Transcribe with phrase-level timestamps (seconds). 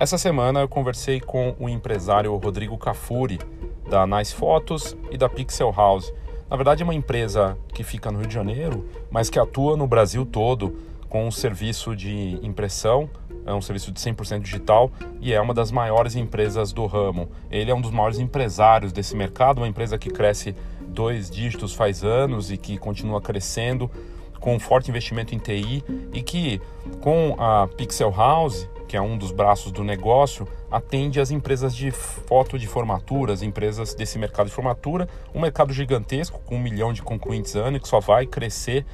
[0.00, 3.38] Essa semana eu conversei com o empresário Rodrigo Cafuri,
[3.86, 6.10] da Nice Fotos e da Pixel House.
[6.48, 9.86] Na verdade, é uma empresa que fica no Rio de Janeiro, mas que atua no
[9.86, 10.74] Brasil todo
[11.06, 13.10] com um serviço de impressão,
[13.44, 14.90] é um serviço de 100% digital
[15.20, 17.28] e é uma das maiores empresas do ramo.
[17.50, 22.02] Ele é um dos maiores empresários desse mercado, uma empresa que cresce dois dígitos faz
[22.02, 23.90] anos e que continua crescendo
[24.40, 26.58] com um forte investimento em TI e que
[27.02, 31.92] com a Pixel House que é um dos braços do negócio, atende as empresas de
[31.92, 36.92] foto de formatura, as empresas desse mercado de formatura, um mercado gigantesco com um milhão
[36.92, 38.84] de concluintes ano que só vai crescer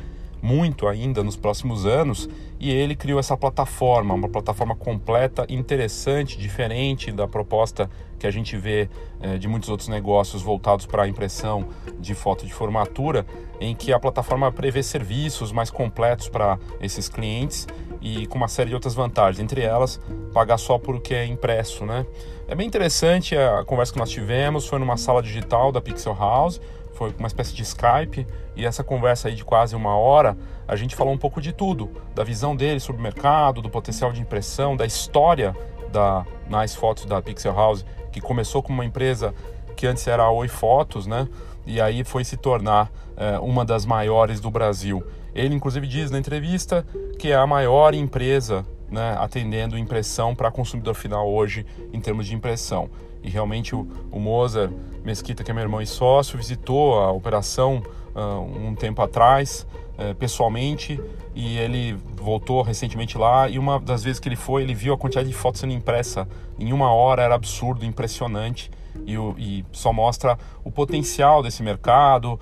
[0.43, 2.29] muito ainda nos próximos anos
[2.61, 7.89] e ele criou essa plataforma, uma plataforma completa, interessante, diferente da proposta
[8.19, 8.91] que a gente vê
[9.23, 13.25] eh, de muitos outros negócios voltados para a impressão de foto de formatura,
[13.59, 17.67] em que a plataforma prevê serviços mais completos para esses clientes
[18.01, 20.01] e com uma série de outras vantagens, entre elas
[20.33, 22.07] pagar só por o que é impresso, né?
[22.49, 26.61] É bem interessante a conversa que nós tivemos, foi numa sala digital da Pixel House,
[26.93, 30.37] foi uma espécie de Skype e essa conversa aí de quase uma hora,
[30.67, 34.13] a gente falou um pouco de tudo, da visão dele sobre o mercado, do potencial
[34.13, 35.55] de impressão, da história
[35.93, 39.35] da Nice Fotos da Pixel House, que começou como uma empresa
[39.77, 41.29] que antes era a Oi Fotos, né?
[41.67, 45.05] E aí foi se tornar é, uma das maiores do Brasil.
[45.37, 46.85] Ele, inclusive, diz na entrevista
[47.19, 52.35] que é a maior empresa né, atendendo impressão para consumidor final hoje em termos de
[52.35, 52.89] impressão.
[53.23, 54.73] E realmente o, o Mozart
[55.05, 57.83] Mesquita, que é meu irmão e sócio, visitou a operação
[58.15, 59.67] uh, um tempo atrás,
[59.99, 60.99] uh, pessoalmente,
[61.35, 63.49] e ele voltou recentemente lá.
[63.49, 66.27] E uma das vezes que ele foi, ele viu a quantidade de fotos sendo impressa
[66.59, 68.71] em uma hora, era absurdo, impressionante
[69.07, 72.39] e, e só mostra o potencial desse mercado,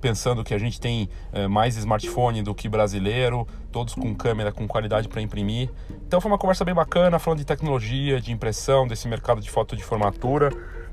[0.00, 4.66] pensando que a gente tem é, mais smartphone do que brasileiro, todos com câmera com
[4.66, 5.70] qualidade para imprimir.
[6.06, 9.76] Então foi uma conversa bem bacana, falando de tecnologia, de impressão, desse mercado de foto
[9.76, 10.50] de formatura.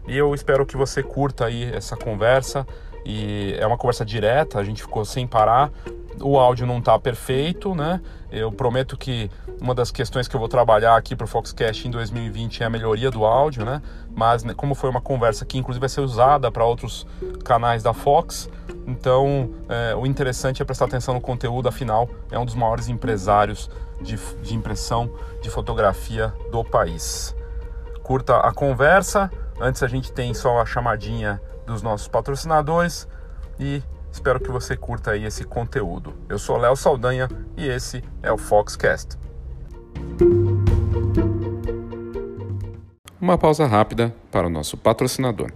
[0.07, 2.67] E eu espero que você curta aí essa conversa.
[3.05, 5.71] E é uma conversa direta, a gente ficou sem parar.
[6.21, 8.01] O áudio não está perfeito, né?
[8.31, 11.91] Eu prometo que uma das questões que eu vou trabalhar aqui para o Foxcast em
[11.91, 13.81] 2020 é a melhoria do áudio, né?
[14.15, 17.05] Mas né, como foi uma conversa que inclusive vai ser usada para outros
[17.43, 18.49] canais da Fox,
[18.87, 23.69] então é, o interessante é prestar atenção no conteúdo, afinal é um dos maiores empresários
[24.01, 25.09] de, de impressão
[25.41, 27.35] de fotografia do país.
[28.03, 29.31] Curta a conversa.
[29.59, 33.07] Antes a gente tem só a chamadinha dos nossos patrocinadores
[33.59, 33.81] e
[34.15, 36.15] Espero que você curta aí esse conteúdo.
[36.29, 37.27] Eu sou Léo Saldanha
[37.57, 39.17] e esse é o Foxcast.
[43.19, 45.51] Uma pausa rápida para o nosso patrocinador.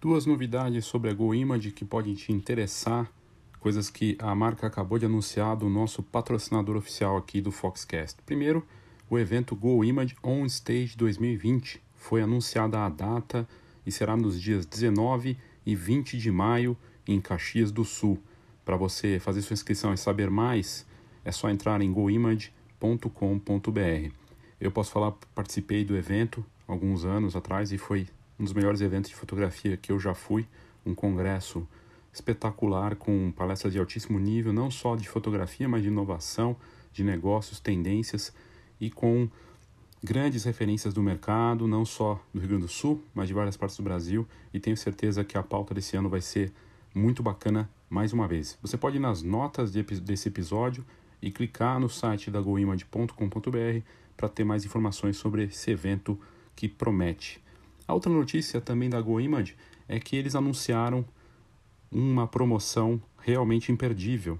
[0.00, 3.10] Duas novidades sobre a GoImage que podem te interessar,
[3.58, 8.22] coisas que a marca acabou de anunciar do nosso patrocinador oficial aqui do Foxcast.
[8.24, 8.64] Primeiro,
[9.10, 13.46] o evento GoImage On Stage 2020 foi anunciada a data
[13.84, 15.36] e será nos dias 19
[15.66, 16.78] e 20 de maio
[17.08, 18.22] em Caxias do Sul.
[18.64, 20.86] Para você fazer sua inscrição e saber mais,
[21.24, 24.12] é só entrar em goimage.com.br.
[24.60, 28.06] Eu posso falar, participei do evento alguns anos atrás e foi
[28.38, 30.46] um dos melhores eventos de fotografia que eu já fui,
[30.84, 31.66] um congresso
[32.12, 36.56] espetacular com palestras de altíssimo nível, não só de fotografia, mas de inovação,
[36.92, 38.32] de negócios, tendências
[38.80, 39.28] e com
[40.02, 43.76] grandes referências do mercado, não só do Rio Grande do Sul, mas de várias partes
[43.76, 46.52] do Brasil, e tenho certeza que a pauta desse ano vai ser
[46.94, 48.58] muito bacana mais uma vez.
[48.62, 50.84] Você pode ir nas notas de, desse episódio
[51.20, 53.82] e clicar no site da goimage.com.br
[54.16, 56.18] para ter mais informações sobre esse evento
[56.54, 57.40] que promete.
[57.86, 59.56] A outra notícia também da GoImage
[59.88, 61.04] é que eles anunciaram
[61.90, 64.38] uma promoção realmente imperdível,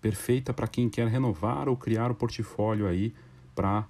[0.00, 3.14] perfeita para quem quer renovar ou criar o portfólio aí
[3.54, 3.86] para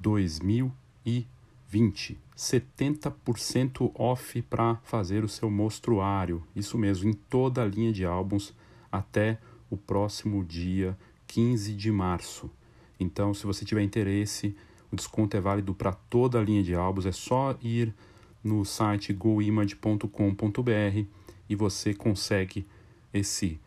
[0.00, 1.33] 2020.
[1.74, 6.40] 20, 70% off para fazer o seu mostruário.
[6.54, 8.54] Isso mesmo, em toda a linha de álbuns
[8.92, 10.96] até o próximo dia
[11.26, 12.48] 15 de março.
[13.00, 14.54] Então, se você tiver interesse,
[14.92, 17.06] o desconto é válido para toda a linha de álbuns.
[17.06, 17.92] É só ir
[18.42, 20.08] no site goimage.com.br
[21.48, 22.64] e você consegue
[23.12, 23.58] esse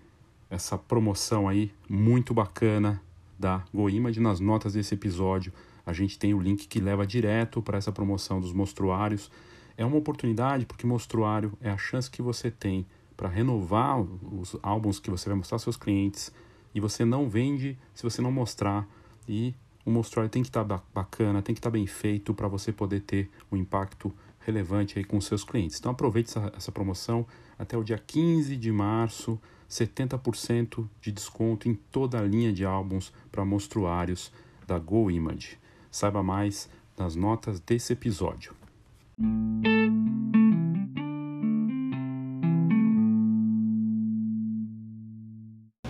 [0.49, 3.03] essa promoção aí muito bacana
[3.37, 5.51] da GoImage nas notas desse episódio
[5.87, 9.31] a gente tem o link que leva direto para essa promoção dos mostruários.
[9.77, 12.85] É uma oportunidade porque mostruário é a chance que você tem
[13.15, 16.29] para renovar os álbuns que você vai mostrar aos seus clientes
[16.75, 18.85] e você não vende se você não mostrar
[19.29, 19.55] e
[19.85, 22.73] o mostruário tem que estar tá bacana, tem que estar tá bem feito para você
[22.73, 25.79] poder ter um impacto relevante aí com seus clientes.
[25.79, 27.25] Então aproveite essa, essa promoção
[27.57, 29.39] até o dia 15 de março,
[29.69, 34.33] 70% de desconto em toda a linha de álbuns para mostruários
[34.67, 35.57] da Go Image.
[35.97, 38.53] Saiba mais nas notas desse episódio.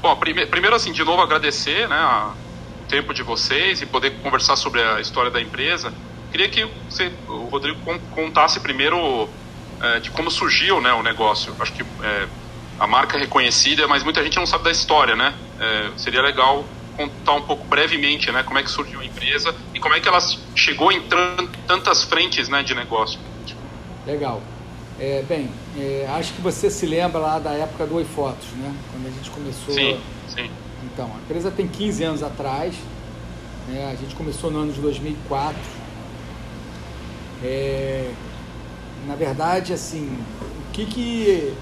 [0.02, 2.34] Bom, primeiro assim, de novo agradecer né,
[2.82, 5.94] o tempo de vocês e poder conversar sobre a história da empresa.
[6.32, 7.78] Queria que você, o Rodrigo
[8.12, 9.28] contasse primeiro
[9.82, 11.54] é, de como surgiu né, o negócio.
[11.60, 12.30] Acho que é,
[12.80, 15.36] a marca é reconhecida, mas muita gente não sabe da história, né?
[15.60, 16.64] É, seria legal
[16.96, 20.08] contar um pouco brevemente, né, como é que surgiu a empresa e como é que
[20.08, 20.20] ela
[20.56, 21.04] chegou em
[21.68, 23.20] tantas frentes, né, de negócio.
[24.08, 24.42] Legal.
[25.00, 28.76] É, bem, é, acho que você se lembra lá da época do Oi Fotos, né?
[28.92, 29.76] Quando a gente começou.
[29.76, 30.50] Sim, sim.
[30.84, 32.74] Então, a empresa tem 15 anos atrás.
[33.68, 33.92] Né?
[33.92, 35.56] A gente começou no ano de 2004.
[37.44, 38.12] É,
[39.06, 40.08] na verdade, assim,
[40.42, 41.54] o que, que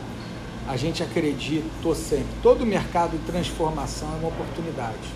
[0.70, 2.28] a gente acreditou sempre?
[2.42, 5.10] Todo mercado de transformação é uma oportunidade.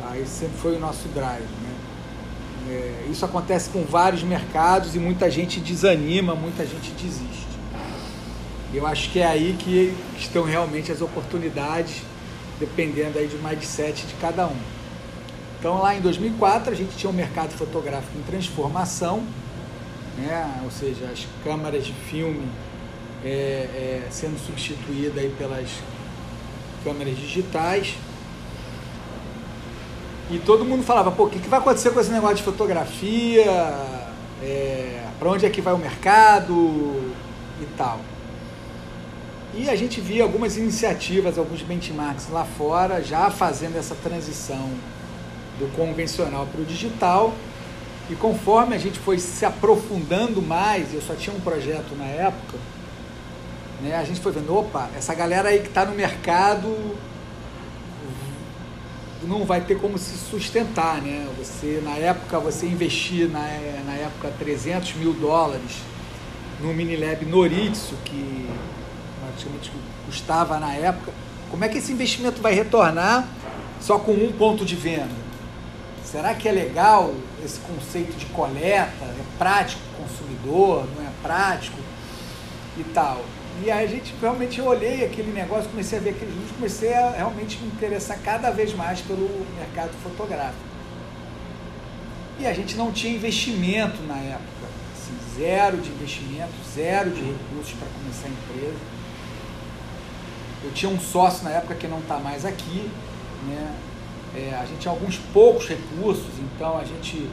[0.00, 0.18] Tá?
[0.18, 1.42] Esse sempre foi o nosso drive.
[1.42, 1.87] Né?
[2.68, 7.48] É, isso acontece com vários mercados e muita gente desanima, muita gente desiste.
[8.74, 12.02] Eu acho que é aí que estão realmente as oportunidades,
[12.60, 14.56] dependendo aí do mindset de cada um.
[15.58, 19.24] Então lá em 2004 a gente tinha um mercado fotográfico em transformação,
[20.18, 20.60] né?
[20.62, 22.46] ou seja, as câmeras de filme
[23.24, 25.68] é, é, sendo substituídas aí pelas
[26.84, 27.94] câmeras digitais
[30.30, 33.50] e todo mundo falava, pô, o que, que vai acontecer com esse negócio de fotografia?
[34.42, 37.12] É, para onde é que vai o mercado
[37.60, 37.98] e tal.
[39.54, 44.70] E a gente via algumas iniciativas, alguns benchmarks lá fora, já fazendo essa transição
[45.58, 47.32] do convencional para o digital.
[48.10, 52.58] E conforme a gente foi se aprofundando mais, eu só tinha um projeto na época,
[53.82, 56.74] né, a gente foi vendo, opa, essa galera aí que está no mercado
[59.22, 61.26] não vai ter como se sustentar, né?
[61.38, 63.40] Você, na época, você investir, na,
[63.84, 65.82] na época, 300 mil dólares
[66.60, 68.48] no Minilab Noritsu, que
[69.20, 69.72] praticamente
[70.06, 71.12] custava na época,
[71.50, 73.26] como é que esse investimento vai retornar
[73.80, 75.28] só com um ponto de venda?
[76.04, 77.14] Será que é legal
[77.44, 79.04] esse conceito de coleta?
[79.04, 80.86] É prático consumidor?
[80.96, 81.78] Não é prático?
[82.78, 83.22] E tal.
[83.64, 87.10] E aí a gente realmente olhei aquele negócio, comecei a ver aqueles vídeos, comecei a
[87.10, 90.62] realmente me interessar cada vez mais pelo mercado fotográfico.
[92.38, 97.72] E a gente não tinha investimento na época, assim, zero de investimento, zero de recursos
[97.72, 98.78] para começar a empresa.
[100.62, 102.88] Eu tinha um sócio na época que não está mais aqui,
[103.46, 103.74] né?
[104.36, 107.28] É, a gente tinha alguns poucos recursos, então a gente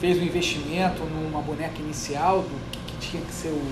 [0.00, 3.62] fez um investimento numa boneca inicial do que, que tinha que ser o,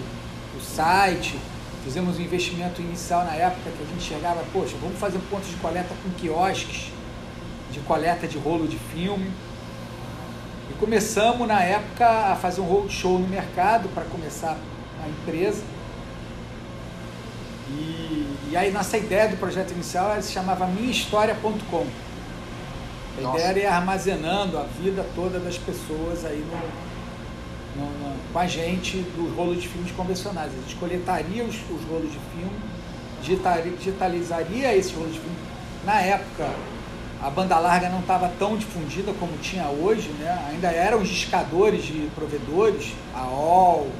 [0.57, 1.37] o site,
[1.85, 5.57] Fizemos um investimento inicial na época que a gente chegava, poxa, vamos fazer pontos de
[5.57, 6.93] coleta com quiosques
[7.71, 9.31] de coleta de rolo de filme.
[10.69, 14.57] E começamos na época a fazer um roadshow no mercado para começar
[15.03, 15.63] a empresa.
[17.69, 21.87] E, e, aí nossa ideia do projeto inicial se chamava minhahistoria.com.
[23.19, 23.39] A Nossa.
[23.39, 26.90] ideia era ir armazenando a vida toda das pessoas aí no,
[27.81, 30.53] no, no, com a gente dos rolos de filmes convencionais.
[30.53, 32.61] A gente coletaria os, os rolos de filme,
[33.23, 35.37] digitaria, digitalizaria esses rolos de filme.
[35.85, 36.51] Na época,
[37.23, 40.47] a banda larga não estava tão difundida como tinha hoje, né?
[40.49, 43.91] ainda eram os discadores de provedores, a OL.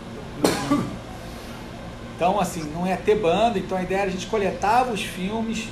[2.17, 5.69] Então, assim, não ia ter banda, então a ideia era a gente coletava os filmes,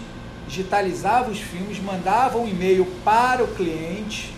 [0.48, 4.32] digitalizava os filmes, mandava um e-mail para o cliente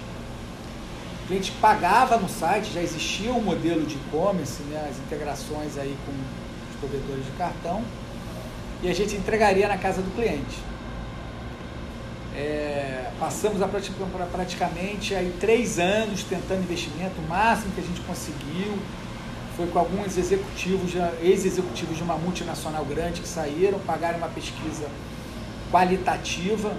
[1.30, 6.10] cliente pagava no site, já existia um modelo de e-commerce, né, as integrações aí com
[6.10, 7.84] os provedores de cartão,
[8.82, 10.58] e a gente entregaria na casa do cliente.
[12.34, 18.76] É, passamos a praticamente aí três anos tentando investimento, o máximo que a gente conseguiu
[19.56, 24.88] foi com alguns executivos, ex-executivos de uma multinacional grande que saíram, pagaram uma pesquisa
[25.70, 26.74] qualitativa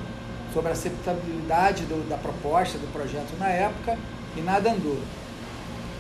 [0.54, 3.98] sobre a aceitabilidade do, da proposta, do projeto na época,
[4.36, 5.00] e nada andou.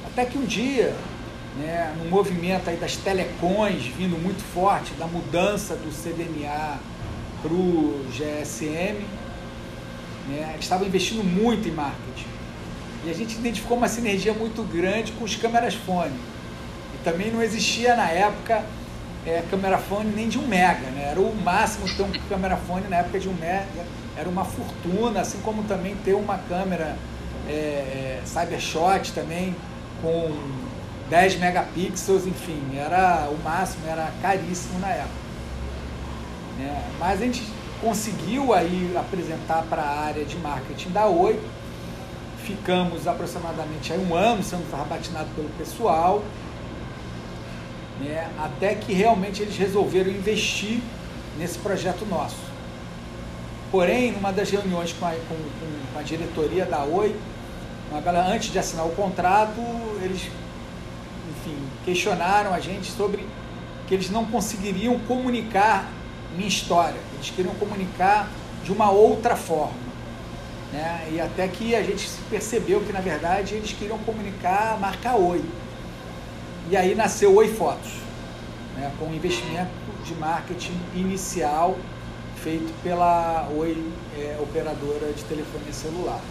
[0.05, 0.95] Até que um dia,
[1.57, 6.79] né, no movimento aí das telecões vindo muito forte, da mudança do CDMA
[7.41, 9.05] para o GSM,
[10.27, 12.27] né, eles estavam investindo muito em marketing.
[13.05, 16.15] E a gente identificou uma sinergia muito grande com os câmeras fone.
[16.93, 18.63] E também não existia na época
[19.25, 21.09] é, câmera fone nem de um mega, né?
[21.11, 23.85] Era o máximo ter um câmera fone na época de um mega,
[24.17, 26.97] era uma fortuna, assim como também ter uma câmera
[27.47, 29.55] é, é, Cybershot também,
[30.01, 30.31] com
[31.09, 35.21] 10 megapixels, enfim, era o máximo, era caríssimo na época.
[36.59, 37.43] É, mas a gente
[37.81, 41.39] conseguiu aí apresentar para a área de marketing da Oi,
[42.45, 46.23] ficamos aproximadamente aí um ano sendo rabatinado pelo pessoal,
[47.99, 50.79] né, até que realmente eles resolveram investir
[51.37, 52.51] nesse projeto nosso.
[53.71, 55.35] Porém, numa das reuniões com a, com,
[55.93, 57.15] com a diretoria da Oi,
[58.33, 59.59] antes de assinar o contrato,
[60.01, 60.29] eles
[61.29, 63.27] enfim, questionaram a gente sobre
[63.87, 65.89] que eles não conseguiriam comunicar
[66.35, 68.29] minha história, eles queriam comunicar
[68.63, 69.91] de uma outra forma.
[70.71, 71.09] Né?
[71.11, 75.43] E até que a gente percebeu que, na verdade, eles queriam comunicar a marca Oi.
[76.69, 77.91] E aí nasceu Oi Fotos,
[78.75, 78.91] né?
[78.97, 79.71] com um investimento
[80.05, 81.77] de marketing inicial
[82.37, 86.21] feito pela Oi, é, operadora de telefonia celular.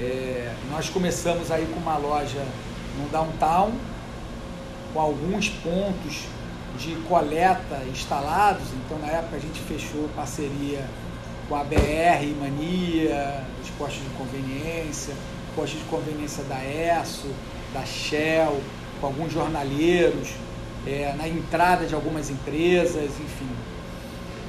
[0.00, 2.44] É, nós começamos aí com uma loja
[2.98, 3.72] no downtown,
[4.92, 6.24] com alguns pontos
[6.78, 8.64] de coleta instalados.
[8.84, 10.84] Então, na época, a gente fechou parceria
[11.48, 15.14] com a BR Mania, os postos de conveniência,
[15.54, 17.28] postos de conveniência da ESSO,
[17.72, 18.60] da Shell,
[19.00, 20.30] com alguns jornaleiros,
[20.86, 23.48] é, na entrada de algumas empresas, enfim.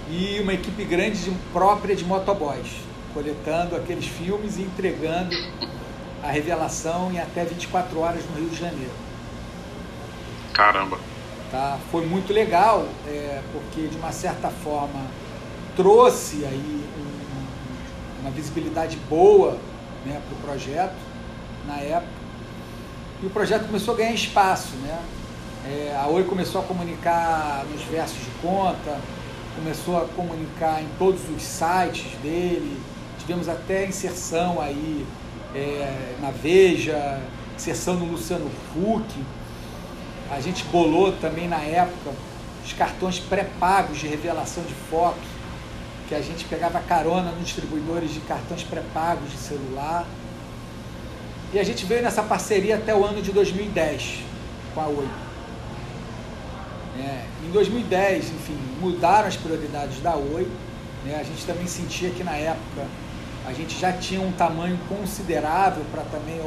[0.10, 2.85] E uma equipe grande de, própria de motoboys,
[3.16, 5.34] coletando aqueles filmes e entregando
[6.22, 8.92] a revelação em até 24 horas no Rio de Janeiro.
[10.54, 11.00] Caramba!
[11.50, 11.80] Tá?
[11.90, 15.00] Foi muito legal, é, porque de uma certa forma
[15.78, 19.58] trouxe aí um, uma visibilidade boa
[20.06, 20.96] né, para o projeto
[21.66, 22.26] na época.
[23.24, 24.76] E o projeto começou a ganhar espaço.
[24.78, 25.00] Né?
[25.66, 29.00] É, a Oi começou a comunicar nos versos de conta,
[29.56, 32.78] começou a comunicar em todos os sites dele,
[33.26, 35.06] tivemos até inserção aí
[35.56, 37.20] é, na Veja,
[37.56, 39.06] inserção no Luciano Huck.
[40.32, 42.12] A gente bolou também na época
[42.64, 45.24] os cartões pré-pagos de revelação de fotos
[46.08, 50.06] que a gente pegava carona nos distribuidores de cartões pré-pagos de celular.
[51.52, 54.20] E a gente veio nessa parceria até o ano de 2010
[54.76, 55.08] com a Oi.
[57.00, 60.48] É, em 2010, enfim, mudaram as prioridades da Oi.
[61.04, 61.18] Né?
[61.20, 62.86] A gente também sentia que na época
[63.48, 66.40] a gente já tinha um tamanho considerável para também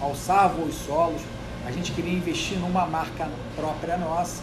[0.00, 1.20] alçar voos solos.
[1.66, 4.42] A gente queria investir numa marca própria nossa.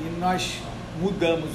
[0.00, 0.58] E nós
[1.00, 1.50] mudamos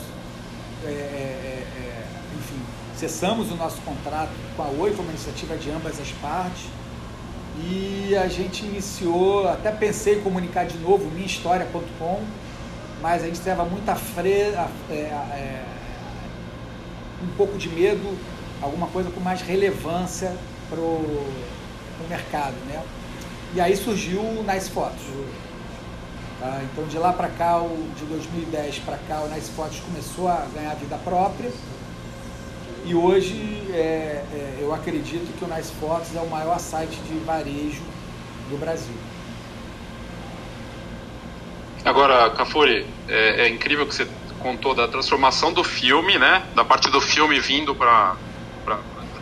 [0.85, 2.05] é, é, é, é,
[2.37, 2.59] enfim,
[2.95, 6.67] cessamos o nosso contrato com a Oi, foi uma iniciativa de ambas as partes.
[7.61, 12.23] E a gente iniciou, até pensei em comunicar de novo minhahistoria.com,
[13.01, 15.65] mas a gente estava muito fre, é, é,
[17.21, 18.17] um pouco de medo,
[18.61, 20.35] alguma coisa com mais relevância
[20.69, 21.25] para o
[22.09, 22.55] mercado.
[22.67, 22.81] Né?
[23.53, 25.01] E aí surgiu o Nice Fotos.
[26.39, 26.61] Tá?
[26.63, 30.45] Então de lá para cá, o, de 2010 para cá, o Nice Fotos começou a
[30.53, 31.51] ganhar vida própria.
[32.85, 37.17] E hoje é, é, eu acredito que o Nice Fotos é o maior site de
[37.19, 37.83] varejo
[38.49, 38.95] do Brasil.
[41.83, 44.07] Agora, Cafuri, é, é, incrível que você
[44.39, 46.43] contou da transformação do filme, né?
[46.55, 48.15] Da parte do filme vindo para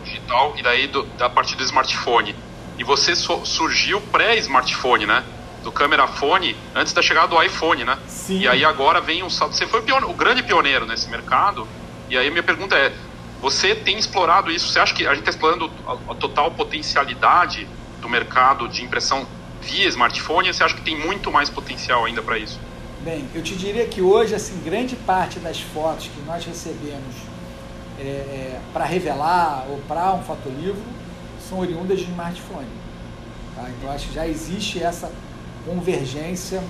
[0.04, 2.34] digital e daí do, da parte do smartphone.
[2.78, 5.24] E você so, surgiu pré-smartphone, né?
[5.62, 7.98] do câmera fone antes da chegada do iPhone, né?
[8.06, 8.40] Sim.
[8.40, 9.54] E aí agora vem um salto.
[9.54, 11.66] Você foi o, o grande pioneiro nesse mercado.
[12.08, 12.92] E aí minha pergunta é:
[13.40, 14.68] você tem explorado isso?
[14.68, 17.68] Você acha que a gente está explorando a, a, total potencialidade
[18.00, 19.26] do mercado de impressão
[19.60, 20.48] via smartphone?
[20.48, 22.58] Ou você acha que tem muito mais potencial ainda para isso?
[23.02, 27.14] Bem, eu te diria que hoje, assim, grande parte das fotos que nós recebemos
[27.98, 30.82] é, é, para revelar ou para um fotolivro
[31.48, 32.68] são oriundas de smartphone.
[33.56, 33.68] Tá?
[33.70, 35.10] Então, acho que já existe essa
[35.66, 36.62] convergência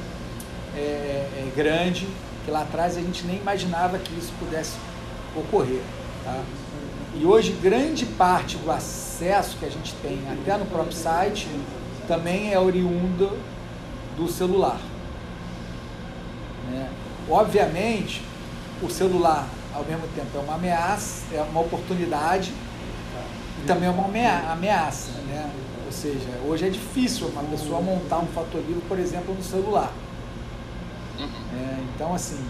[0.75, 2.09] é, é, grande,
[2.45, 4.77] que lá atrás a gente nem imaginava que isso pudesse
[5.37, 5.83] ocorrer.
[6.25, 6.41] Tá?
[7.15, 11.49] E hoje, grande parte do acesso que a gente tem até no próprio site
[12.07, 13.31] também é oriunda
[14.17, 14.81] do celular.
[16.71, 16.89] Né?
[17.29, 18.23] Obviamente,
[18.83, 22.53] o celular, ao mesmo tempo, é uma ameaça, é uma oportunidade
[23.63, 24.07] e também é uma
[24.53, 25.13] ameaça.
[25.27, 25.51] Né?
[25.87, 29.93] Ou seja, hoje é difícil uma pessoa montar um fotolivro, por exemplo, no celular.
[31.19, 31.27] Uhum.
[31.27, 32.45] É, então, assim,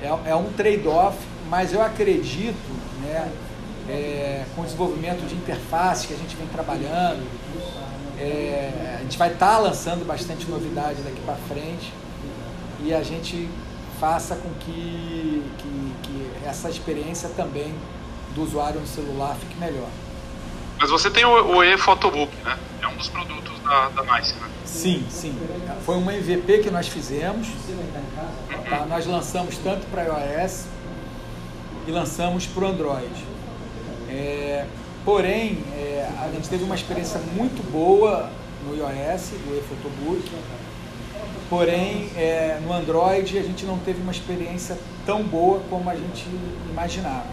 [0.00, 1.18] é, é um trade-off,
[1.48, 2.56] mas eu acredito,
[3.02, 3.30] né,
[3.88, 7.26] é, com o desenvolvimento de interface que a gente vem trabalhando,
[8.18, 11.92] é, a gente vai estar tá lançando bastante novidade daqui para frente
[12.82, 13.48] e a gente
[14.00, 17.74] faça com que, que, que essa experiência também
[18.34, 19.88] do usuário no celular fique melhor.
[20.78, 22.58] Mas você tem o, o e-photobook, né?
[22.82, 24.48] É um dos produtos da, da Nice, né?
[24.64, 25.34] Sim, sim.
[25.84, 27.48] Foi uma MVP que nós fizemos.
[28.68, 28.84] Tá?
[28.86, 30.66] Nós lançamos tanto para iOS
[31.86, 33.24] e lançamos para o Android.
[34.08, 34.66] É,
[35.04, 38.30] porém, é, a gente teve uma experiência muito boa
[38.66, 40.30] no iOS, do ePhotobook,
[41.48, 46.26] porém, é, no Android a gente não teve uma experiência tão boa como a gente
[46.70, 47.26] imaginava.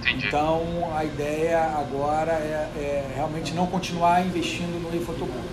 [0.00, 0.26] Entendi.
[0.26, 5.48] Então, a ideia agora é, é realmente não continuar investindo no ePhotobook.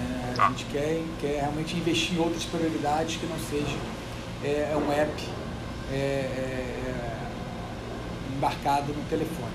[0.00, 0.48] É, a Tá.
[0.48, 3.76] gente quer, quer realmente investir em outras prioridades que não seja
[4.44, 5.22] é, um app
[5.92, 7.16] é, é, é,
[8.36, 9.52] embarcado no telefone.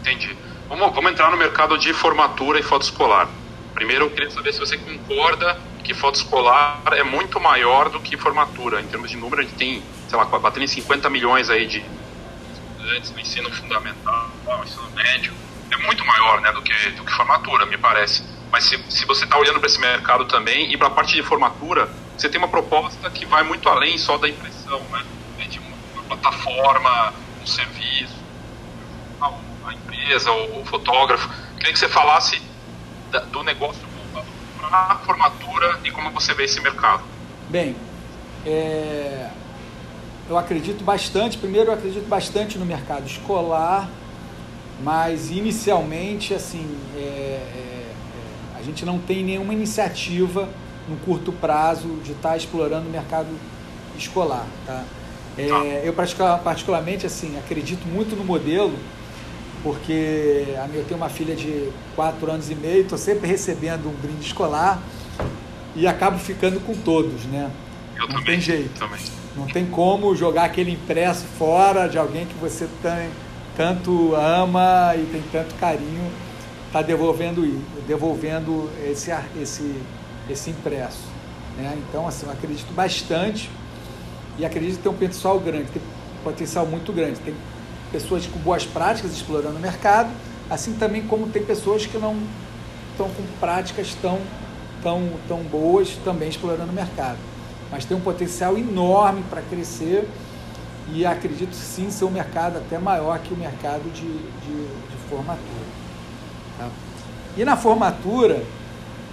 [0.00, 0.36] Entendi.
[0.68, 3.28] Vamos, vamos entrar no mercado de formatura e foto escolar.
[3.74, 8.14] Primeiro, eu queria saber se você concorda que foto escolar é muito maior do que
[8.14, 8.78] formatura.
[8.78, 11.82] Em termos de número, a gente tem, sei lá, batendo em 50 milhões aí de
[12.52, 15.32] estudantes no ensino fundamental, no ensino médio.
[15.70, 18.22] É muito maior né, do, que, do que formatura, me parece.
[18.52, 21.22] Mas se, se você está olhando para esse mercado também, e para a parte de
[21.22, 25.02] formatura, você tem uma proposta que vai muito além só da impressão, né?
[25.48, 28.14] De uma plataforma, um serviço,
[29.22, 31.30] a, empresa, o, fotógrafo.
[31.56, 32.42] Queria que você falasse
[33.10, 33.87] da- do negócio
[34.70, 37.02] a formatura e como você vê esse mercado.
[37.48, 37.74] Bem,
[38.44, 39.28] é,
[40.28, 43.88] eu acredito bastante, primeiro eu acredito bastante no mercado escolar,
[44.82, 50.48] mas inicialmente assim é, é, é, a gente não tem nenhuma iniciativa
[50.88, 53.28] no curto prazo de estar explorando o mercado
[53.96, 54.46] escolar.
[54.66, 54.84] Tá?
[55.36, 58.76] É, eu particular- particularmente assim acredito muito no modelo
[59.62, 63.86] porque a minha, eu tenho uma filha de 4 anos e meio, estou sempre recebendo
[63.88, 64.82] um brinde escolar
[65.74, 67.50] e acabo ficando com todos, né?
[67.96, 68.24] Eu Não também.
[68.24, 68.78] tem jeito.
[68.78, 69.00] Também.
[69.36, 73.10] Não tem como jogar aquele impresso fora de alguém que você tem,
[73.56, 76.10] tanto ama e tem tanto carinho,
[76.72, 77.42] tá devolvendo
[77.86, 79.10] devolvendo esse
[79.40, 79.74] esse
[80.28, 81.04] esse impresso,
[81.56, 81.76] né?
[81.88, 83.50] Então assim, eu acredito bastante
[84.38, 87.18] e acredito que tem um potencial grande, tem um potencial muito grande.
[87.20, 87.34] Tem
[87.90, 90.10] pessoas com boas práticas explorando o mercado,
[90.50, 92.16] assim também como tem pessoas que não
[92.92, 94.18] estão com práticas tão,
[94.82, 97.18] tão, tão boas também explorando o mercado.
[97.70, 100.08] Mas tem um potencial enorme para crescer
[100.92, 105.66] e acredito sim ser um mercado até maior que o mercado de, de, de formatura.
[106.58, 106.68] tá?
[107.36, 108.42] E na formatura,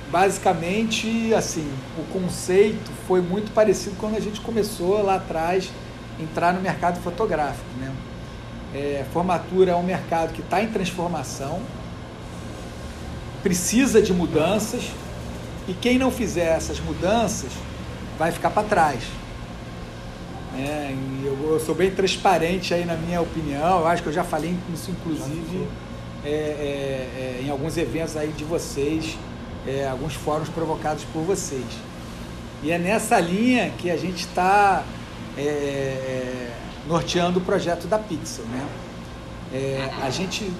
[0.09, 5.69] basicamente, assim, o conceito foi muito parecido quando a gente começou lá atrás
[6.19, 7.93] entrar no mercado fotográfico, né?
[8.75, 11.61] É, formatura é um mercado que está em transformação,
[13.41, 14.91] precisa de mudanças
[15.65, 17.53] e quem não fizer essas mudanças
[18.19, 19.01] vai ficar para trás.
[20.57, 24.25] É, eu, eu sou bem transparente aí na minha opinião, eu acho que eu já
[24.25, 25.69] falei isso inclusive
[26.25, 29.17] é, é, é, em alguns eventos aí de vocês,
[29.65, 31.63] é, alguns fóruns provocados por vocês.
[32.61, 34.83] E é nessa linha que a gente está
[35.37, 36.54] é, é,
[36.87, 38.45] norteando o projeto da Pixel.
[38.45, 38.67] Né?
[39.53, 40.51] É, a gente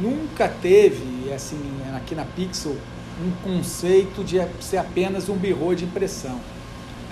[0.00, 1.58] nunca teve, assim,
[1.96, 2.76] aqui na Pixel,
[3.22, 6.40] um conceito de ser apenas um birô de impressão.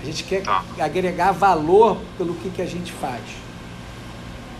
[0.01, 0.63] A gente quer Tá.
[0.79, 3.21] agregar valor pelo que, que a gente faz.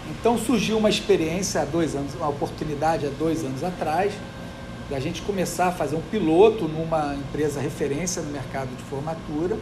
[0.10, 4.12] Então surgiu uma experiência há dois anos, uma oportunidade há dois anos atrás,
[4.90, 9.58] da gente começar a fazer um piloto numa empresa referência no mercado de formatura,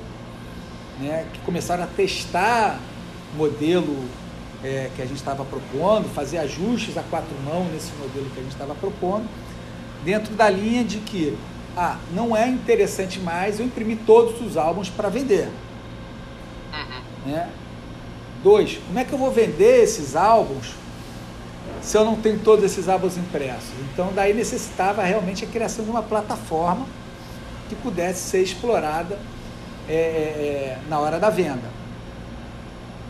[0.99, 2.79] né, que começaram a testar
[3.37, 3.95] modelo
[4.63, 8.43] é, que a gente estava propondo, fazer ajustes a quatro mãos nesse modelo que a
[8.43, 9.27] gente estava propondo,
[10.03, 11.37] dentro da linha de que
[11.75, 15.49] ah, não é interessante mais eu imprimir todos os álbuns para vender.
[17.25, 17.49] Né?
[18.43, 20.73] Dois, como é que eu vou vender esses álbuns
[21.81, 23.73] se eu não tenho todos esses álbuns impressos?
[23.93, 26.85] Então, daí necessitava realmente a criação de uma plataforma
[27.69, 29.19] que pudesse ser explorada
[29.87, 31.76] é, é, é, na hora da venda.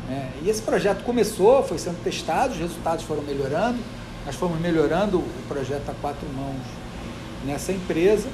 [0.08, 0.32] Né?
[0.42, 3.78] E esse projeto começou, foi sendo testado, os resultados foram melhorando,
[4.26, 6.62] nós fomos melhorando o projeto a quatro mãos
[7.46, 8.28] nessa empresa,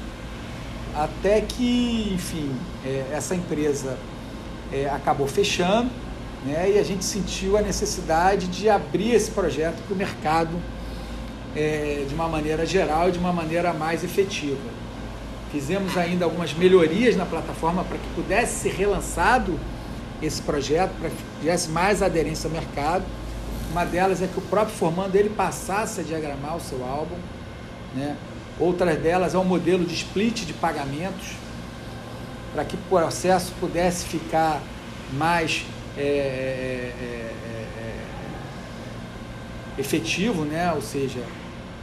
[0.94, 2.50] até que, enfim,
[2.84, 3.96] é, essa empresa
[4.72, 5.90] é, acabou fechando,
[6.44, 10.56] né, e a gente sentiu a necessidade de abrir esse projeto para o mercado
[11.56, 14.60] é, de uma maneira geral e de uma maneira mais efetiva.
[15.50, 19.58] Fizemos ainda algumas melhorias na plataforma para que pudesse ser relançado
[20.20, 23.04] esse projeto, para que tivesse mais aderência ao mercado.
[23.70, 27.16] Uma delas é que o próprio formando ele passasse a diagramar o seu álbum.
[27.94, 28.16] Né?
[28.58, 31.32] Outras delas é um modelo de split de pagamentos,
[32.52, 34.62] para que o processo pudesse ficar
[35.12, 35.66] mais
[35.98, 37.30] é, é, é,
[37.78, 38.00] é,
[39.80, 40.72] efetivo, né?
[40.72, 41.20] ou seja,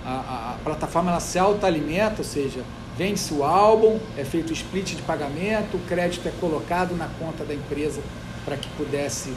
[0.04, 2.63] a, a, a plataforma ela se autoalimenta, ou seja,
[2.97, 7.43] vende-se o álbum, é feito o split de pagamento, o crédito é colocado na conta
[7.43, 8.02] da empresa
[8.45, 9.34] para que pudesse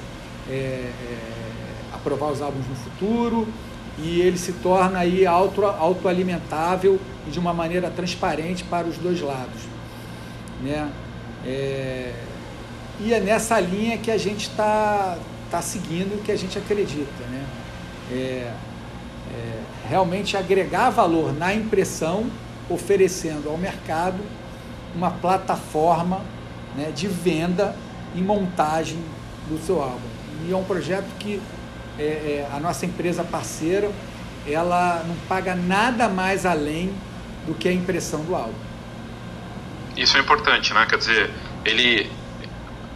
[0.48, 0.92] é, é,
[1.92, 3.48] aprovar os álbuns no futuro,
[3.98, 9.20] e ele se torna aí auto, autoalimentável e de uma maneira transparente para os dois
[9.20, 9.62] lados.
[10.62, 10.90] Né?
[11.46, 12.12] É,
[13.00, 15.18] e é nessa linha que a gente está
[15.50, 17.24] tá seguindo, que a gente acredita.
[17.30, 17.46] Né?
[18.10, 18.52] É,
[19.32, 22.26] é, realmente agregar valor na impressão,
[22.68, 24.18] oferecendo ao mercado
[24.94, 26.20] uma plataforma
[26.76, 27.76] né, de venda
[28.14, 28.98] e montagem
[29.48, 30.08] do seu álbum.
[30.46, 31.40] E é um projeto que
[31.98, 33.90] é, é, a nossa empresa parceira
[34.46, 36.92] ela não paga nada mais além
[37.46, 38.52] do que a impressão do álbum.
[39.96, 40.86] Isso é importante, né?
[40.86, 41.30] Quer dizer,
[41.64, 42.10] ele,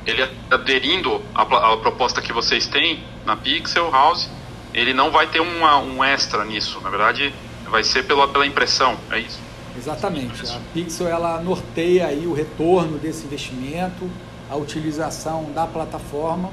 [0.07, 4.29] ele aderindo à, à proposta que vocês têm na Pixel House,
[4.75, 6.81] ele não vai ter uma, um extra nisso.
[6.83, 7.33] Na verdade,
[7.69, 9.41] vai ser pela, pela impressão, é isso?
[9.77, 10.51] Exatamente.
[10.51, 14.11] A Pixel ela norteia aí o retorno desse investimento,
[14.51, 16.51] a utilização da plataforma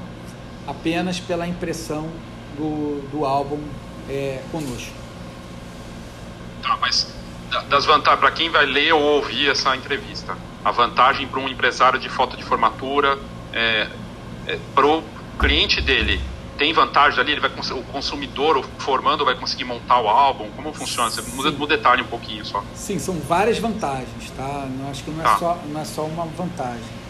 [0.67, 2.09] apenas pela impressão
[2.57, 3.59] do, do álbum
[4.09, 4.93] é, conosco.
[6.61, 7.13] Tá, mas
[7.69, 11.99] das vantagens, para quem vai ler ou ouvir essa entrevista, a vantagem para um empresário
[11.99, 13.17] de foto de formatura,
[13.53, 13.87] é,
[14.47, 15.03] é, para o
[15.39, 16.19] cliente dele,
[16.57, 17.33] tem vantagem ali?
[17.33, 20.49] Ele vai, o consumidor, o formando, vai conseguir montar o álbum?
[20.55, 21.09] Como funciona?
[21.09, 22.63] Você muda no detalhe um pouquinho só.
[22.73, 24.67] Sim, são várias vantagens, tá?
[24.77, 25.37] Não, acho que não é, tá.
[25.37, 27.04] só, não é só uma vantagem.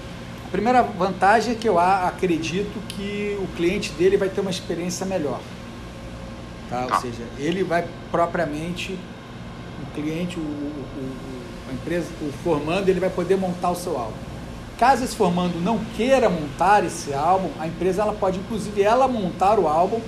[0.56, 5.06] A primeira vantagem é que eu acredito que o cliente dele vai ter uma experiência
[5.06, 5.42] melhor.
[6.70, 6.84] Tá?
[6.84, 6.96] tá.
[6.96, 8.98] Ou seja, ele vai propriamente,
[9.84, 11.16] o cliente, o, o,
[11.70, 14.16] a empresa, o formando, ele vai poder montar o seu álbum.
[14.80, 19.60] Caso esse formando não queira montar esse álbum, a empresa ela pode inclusive ela montar
[19.60, 20.00] o álbum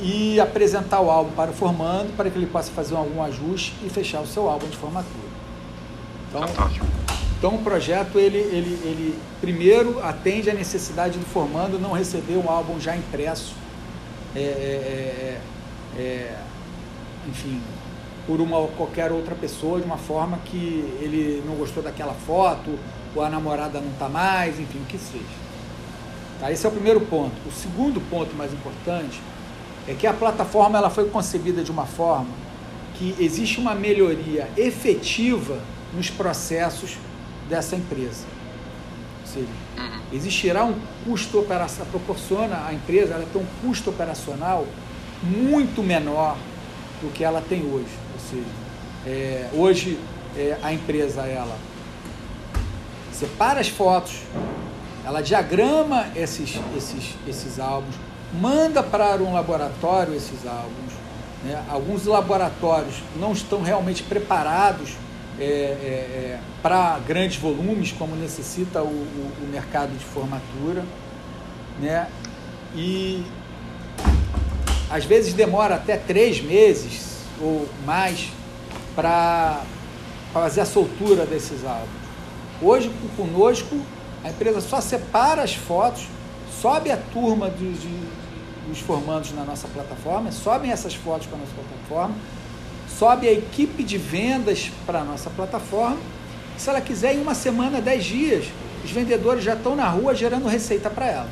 [0.00, 3.90] e apresentar o álbum para o formando para que ele possa fazer algum ajuste e
[3.90, 5.26] fechar o seu álbum de formatura.
[6.28, 7.05] Então,
[7.38, 12.50] então o projeto ele, ele, ele primeiro atende à necessidade do formando não receber um
[12.50, 13.54] álbum já impresso,
[14.34, 15.40] é, é,
[15.98, 16.38] é, é
[17.28, 17.60] enfim,
[18.26, 22.78] por uma qualquer outra pessoa de uma forma que ele não gostou daquela foto
[23.14, 25.24] ou a namorada não está mais, enfim, o que seja.
[26.40, 26.50] Tá?
[26.50, 27.34] Esse é o primeiro ponto.
[27.46, 29.20] O segundo ponto mais importante
[29.88, 32.30] é que a plataforma ela foi concebida de uma forma
[32.94, 35.60] que existe uma melhoria efetiva
[35.94, 36.98] nos processos
[37.48, 38.24] dessa empresa.
[39.22, 39.46] Ou seja,
[39.78, 40.00] uhum.
[40.12, 44.66] existirá um custo operacional, proporciona a empresa ela tem um custo operacional
[45.22, 46.36] muito menor
[47.00, 47.92] do que ela tem hoje.
[48.14, 48.66] Ou seja,
[49.06, 49.98] é, hoje
[50.36, 51.56] é, a empresa ela
[53.12, 54.20] separa as fotos,
[55.04, 57.94] ela diagrama esses, esses, esses álbuns,
[58.32, 60.92] manda para um laboratório esses álbuns.
[61.44, 61.62] Né?
[61.68, 64.96] Alguns laboratórios não estão realmente preparados
[65.38, 70.84] é, é, é, para grandes volumes, como necessita o, o, o, mercado de formatura.
[71.80, 72.08] Né?
[72.74, 73.24] E
[74.88, 78.30] às vezes demora até três meses ou mais
[78.94, 79.62] para
[80.32, 82.06] fazer a soltura desses álbuns.
[82.62, 83.76] Hoje, conosco,
[84.24, 86.08] a empresa só separa as fotos,
[86.62, 87.78] sobe a turma dos,
[88.66, 92.14] dos formandos na nossa plataforma, sobem essas fotos para a nossa plataforma,
[92.98, 95.98] sobe a equipe de vendas para a nossa plataforma.
[96.56, 98.46] Se ela quiser, em uma semana, dez dias,
[98.84, 101.30] os vendedores já estão na rua gerando receita para ela.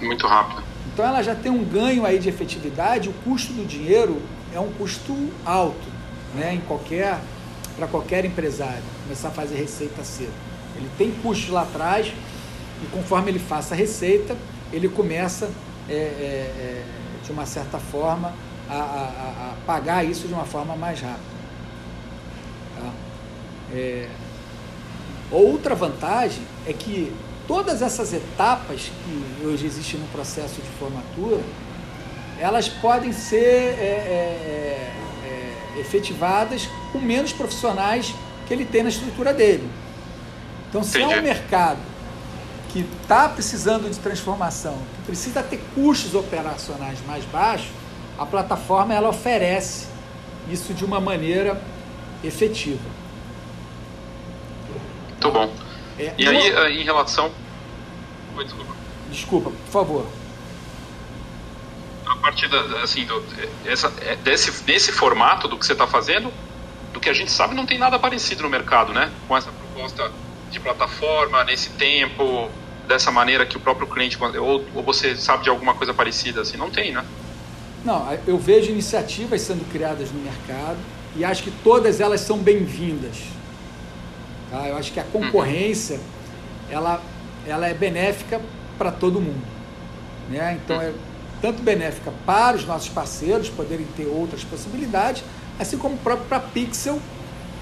[0.00, 0.62] Muito rápido.
[0.92, 4.20] Então ela já tem um ganho aí de efetividade, o custo do dinheiro
[4.54, 5.88] é um custo alto,
[6.34, 7.18] né, em qualquer
[7.76, 10.32] para qualquer empresário começar a fazer receita cedo.
[10.76, 12.12] Ele tem custos lá atrás
[12.82, 14.36] e conforme ele faça a receita,
[14.72, 15.50] ele começa,
[15.88, 16.84] é, é, é,
[17.24, 18.34] de uma certa forma,
[18.74, 21.20] a, a, a, pagar isso de uma forma mais rápida.
[22.76, 22.90] Tá?
[23.74, 24.08] É,
[25.30, 27.12] outra vantagem é que
[27.46, 31.40] todas essas etapas que hoje existem no processo de formatura,
[32.38, 34.92] elas podem ser é,
[35.74, 38.14] é, efetivadas com menos profissionais
[38.46, 39.68] que ele tem na estrutura dele.
[40.68, 41.78] Então, se é um mercado
[42.70, 47.70] que está precisando de transformação, que precisa ter custos operacionais mais baixos,
[48.18, 49.88] a plataforma ela oferece
[50.50, 51.60] isso de uma maneira
[52.22, 52.90] efetiva.
[55.08, 55.52] Muito bom.
[55.98, 57.30] É, e aí, eh, em relação.
[58.36, 58.72] desculpa.
[59.10, 60.06] Desculpa, por favor
[62.12, 63.24] a partir da, assim, do,
[63.64, 66.32] essa, é, desse, desse formato do que você está fazendo,
[66.92, 69.10] do que a gente sabe, não tem nada parecido no mercado, né?
[69.26, 70.12] Com essa proposta
[70.50, 72.50] de plataforma, nesse tempo,
[72.86, 76.56] dessa maneira que o próprio cliente, ou, ou você sabe de alguma coisa parecida, assim,
[76.56, 77.04] não tem, né?
[77.84, 80.78] Não, eu vejo iniciativas sendo criadas no mercado
[81.16, 83.16] e acho que todas elas são bem-vindas.
[84.50, 84.68] Tá?
[84.68, 85.98] Eu acho que a concorrência,
[86.70, 87.02] ela,
[87.46, 88.40] ela é benéfica
[88.78, 89.42] para todo mundo.
[90.30, 90.58] Né?
[90.62, 90.92] Então, é,
[91.40, 95.24] tanto benéfica para os nossos parceiros poderem ter outras possibilidades,
[95.58, 97.00] assim como próprio para a Pixel,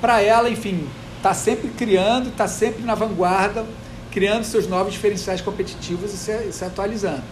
[0.00, 3.64] para ela, enfim, está sempre criando, está sempre na vanguarda,
[4.10, 7.22] criando seus novos diferenciais competitivos e se, se atualizando.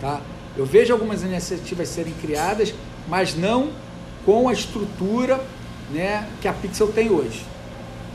[0.00, 0.20] Tá?
[0.56, 2.72] Eu vejo algumas iniciativas serem criadas,
[3.06, 3.70] mas não
[4.24, 5.40] com a estrutura
[5.90, 7.44] né, que a Pixel tem hoje.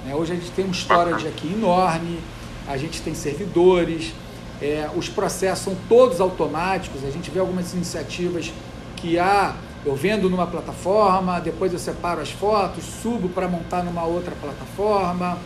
[0.05, 2.19] Né, hoje a gente tem um storage aqui enorme,
[2.67, 4.11] a gente tem servidores,
[4.59, 8.51] é, os processos são todos automáticos, a gente vê algumas iniciativas
[8.95, 14.03] que há, eu vendo numa plataforma, depois eu separo as fotos, subo para montar numa
[14.03, 15.37] outra plataforma,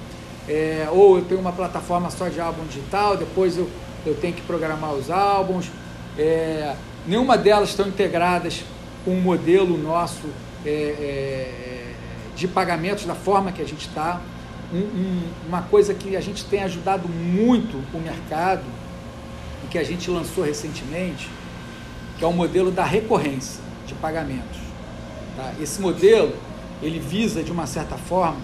[0.47, 3.69] é, ou eu tenho uma plataforma só de álbum digital, depois eu,
[4.05, 5.69] eu tenho que programar os álbuns.
[6.17, 6.75] É,
[7.06, 8.63] nenhuma delas estão integradas
[9.04, 10.28] com o modelo nosso
[10.65, 11.93] é, é,
[12.36, 14.21] de pagamentos da forma que a gente está.
[14.73, 18.63] Um, um, uma coisa que a gente tem ajudado muito o mercado
[19.63, 21.30] e que a gente lançou recentemente,
[22.17, 24.60] que é o modelo da recorrência de pagamentos.
[25.38, 25.54] Tá?
[25.62, 26.36] Esse modelo
[26.82, 28.38] ele visa de uma certa forma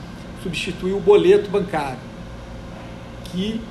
[0.44, 2.00] substituir o boleto bancário,
[3.26, 3.62] que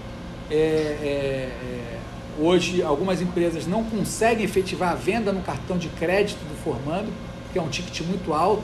[0.50, 1.99] é, é, é
[2.38, 7.10] hoje algumas empresas não conseguem efetivar a venda no cartão de crédito do formando
[7.52, 8.62] que é um ticket muito alto,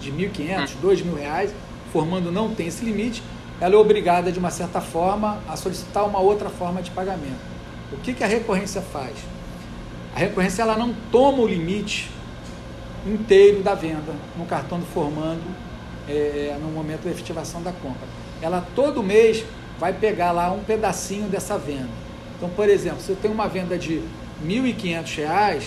[0.00, 1.54] de 1.500, R$ mil reais,
[1.92, 3.22] formando não tem esse limite,
[3.60, 7.40] ela é obrigada, de uma certa forma, a solicitar uma outra forma de pagamento.
[7.92, 9.14] O que, que a recorrência faz?
[10.14, 12.10] A recorrência ela não toma o limite
[13.06, 15.42] inteiro da venda no cartão do formando
[16.08, 18.06] é, no momento da efetivação da compra.
[18.42, 19.44] Ela todo mês
[19.78, 22.03] vai pegar lá um pedacinho dessa venda.
[22.44, 24.04] Então, por exemplo, se eu tenho uma venda de R$
[24.46, 25.62] 1.500,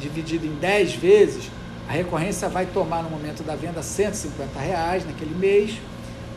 [0.00, 1.48] dividida em 10 vezes,
[1.88, 5.78] a recorrência vai tomar no momento da venda 150 reais naquele mês,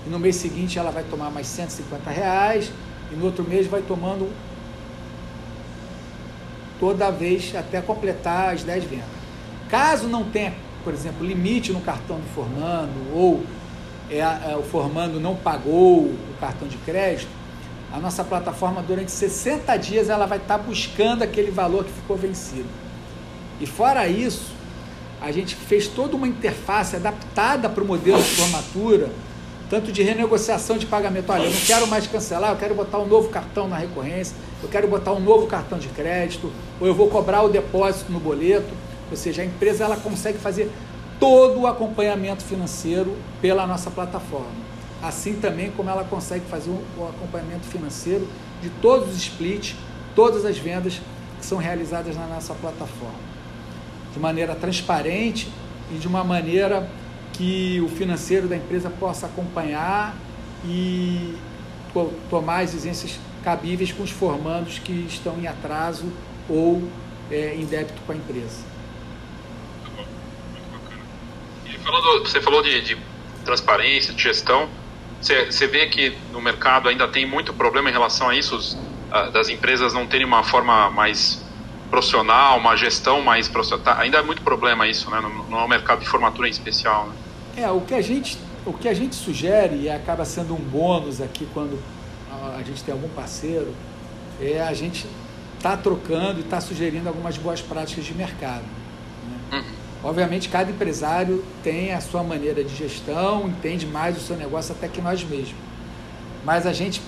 [0.06, 2.72] e no mês seguinte ela vai tomar mais 150 reais,
[3.12, 4.32] e no outro mês vai tomando
[6.80, 9.06] toda vez até completar as 10 vendas.
[9.67, 13.44] Caso não tenha, por exemplo, limite no cartão do formando, ou
[14.12, 17.40] é, é, o formando não pagou o cartão de crédito,
[17.91, 22.69] a nossa plataforma durante 60 dias ela vai estar buscando aquele valor que ficou vencido.
[23.60, 24.54] E fora isso,
[25.21, 29.10] a gente fez toda uma interface adaptada para o modelo de formatura,
[29.69, 31.32] tanto de renegociação de pagamento.
[31.32, 34.69] Olha, eu não quero mais cancelar, eu quero botar um novo cartão na recorrência, eu
[34.69, 38.73] quero botar um novo cartão de crédito, ou eu vou cobrar o depósito no boleto.
[39.12, 40.71] Ou seja, a empresa ela consegue fazer
[41.19, 44.70] todo o acompanhamento financeiro pela nossa plataforma.
[45.01, 48.27] Assim também como ela consegue fazer o acompanhamento financeiro
[48.61, 49.75] de todos os splits,
[50.15, 51.01] todas as vendas
[51.39, 53.31] que são realizadas na nossa plataforma
[54.13, 55.49] de maneira transparente
[55.91, 56.89] e de uma maneira
[57.33, 60.15] que o financeiro da empresa possa acompanhar
[60.65, 61.35] e
[62.29, 66.05] tomar as exigências cabíveis com os formandos que estão em atraso
[66.47, 66.87] ou
[67.29, 68.63] é, em débito com a empresa.
[69.95, 70.05] Bom,
[70.51, 71.01] muito bacana.
[71.65, 72.97] E falando, você falou de, de
[73.43, 74.69] transparência, de gestão.
[75.21, 78.77] Você, vê que no mercado ainda tem muito problema em relação a isso, os,
[79.31, 81.43] das empresas não terem uma forma mais
[81.89, 83.84] profissional, uma gestão mais profissional.
[83.84, 85.19] Tá, ainda é muito problema isso, né?
[85.19, 87.07] No, no mercado de formatura em especial.
[87.07, 87.63] Né?
[87.63, 91.19] É, o que a gente o que a gente sugere e acaba sendo um bônus
[91.19, 91.81] aqui quando
[92.57, 93.73] a gente tem algum parceiro
[94.39, 95.07] é a gente
[95.62, 98.63] tá trocando e tá sugerindo algumas boas práticas de mercado.
[100.03, 104.87] Obviamente, cada empresário tem a sua maneira de gestão, entende mais o seu negócio até
[104.87, 105.55] que nós mesmos.
[106.43, 107.01] Mas a gente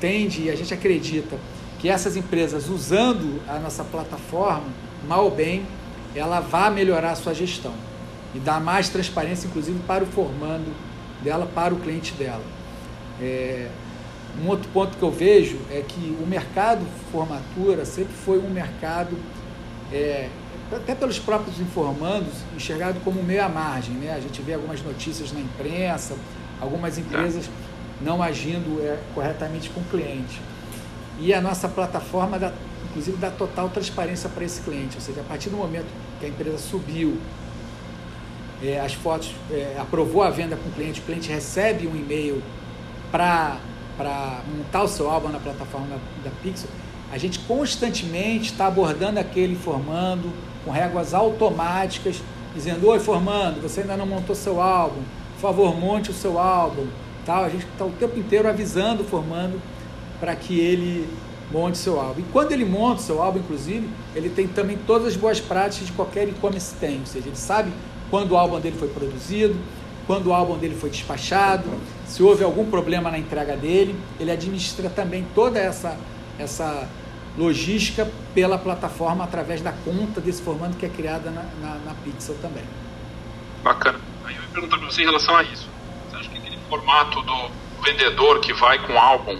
[0.00, 1.36] tende e a gente acredita
[1.78, 4.66] que essas empresas, usando a nossa plataforma,
[5.06, 5.66] mal ou bem,
[6.14, 7.74] ela vá melhorar a sua gestão
[8.34, 10.74] e dar mais transparência, inclusive, para o formando
[11.22, 12.42] dela, para o cliente dela.
[13.20, 13.68] É,
[14.42, 19.16] um outro ponto que eu vejo é que o mercado formatura sempre foi um mercado,
[19.92, 20.28] é,
[20.76, 23.94] até pelos próprios informandos, enxergado como meio à margem.
[23.94, 24.12] Né?
[24.12, 26.14] A gente vê algumas notícias na imprensa,
[26.60, 27.48] algumas empresas
[28.00, 30.40] não agindo é, corretamente com o cliente.
[31.18, 32.52] E a nossa plataforma, dá,
[32.90, 34.96] inclusive, dá total transparência para esse cliente.
[34.96, 35.86] Ou seja, a partir do momento
[36.20, 37.18] que a empresa subiu
[38.62, 42.42] é, as fotos, é, aprovou a venda com o cliente, o cliente recebe um e-mail
[43.10, 43.58] para
[44.56, 46.68] montar o seu álbum na plataforma da, da Pixel,
[47.10, 50.30] a gente constantemente está abordando aquele formando
[50.64, 52.22] com réguas automáticas,
[52.54, 55.02] dizendo, oi formando, você ainda não montou seu álbum,
[55.34, 56.86] por favor, monte o seu álbum.
[57.24, 57.44] Tal.
[57.44, 59.60] A gente está o tempo inteiro avisando o formando
[60.18, 61.06] para que ele
[61.52, 62.20] monte seu álbum.
[62.20, 65.86] E quando ele monta o seu álbum, inclusive, ele tem também todas as boas práticas
[65.86, 67.72] de qualquer e-commerce tem, ou seja, ele sabe
[68.10, 69.56] quando o álbum dele foi produzido,
[70.06, 71.64] quando o álbum dele foi despachado,
[72.06, 75.96] se houve algum problema na entrega dele, ele administra também toda essa,
[76.38, 76.88] essa
[77.38, 82.36] logística pela plataforma através da conta desse formando que é criada na, na, na Pixel
[82.42, 82.64] também.
[83.62, 84.00] Bacana.
[84.24, 85.68] Aí eu ia perguntar para você em relação a isso.
[86.10, 87.50] Você acha que aquele formato do
[87.82, 89.38] vendedor que vai com álbum,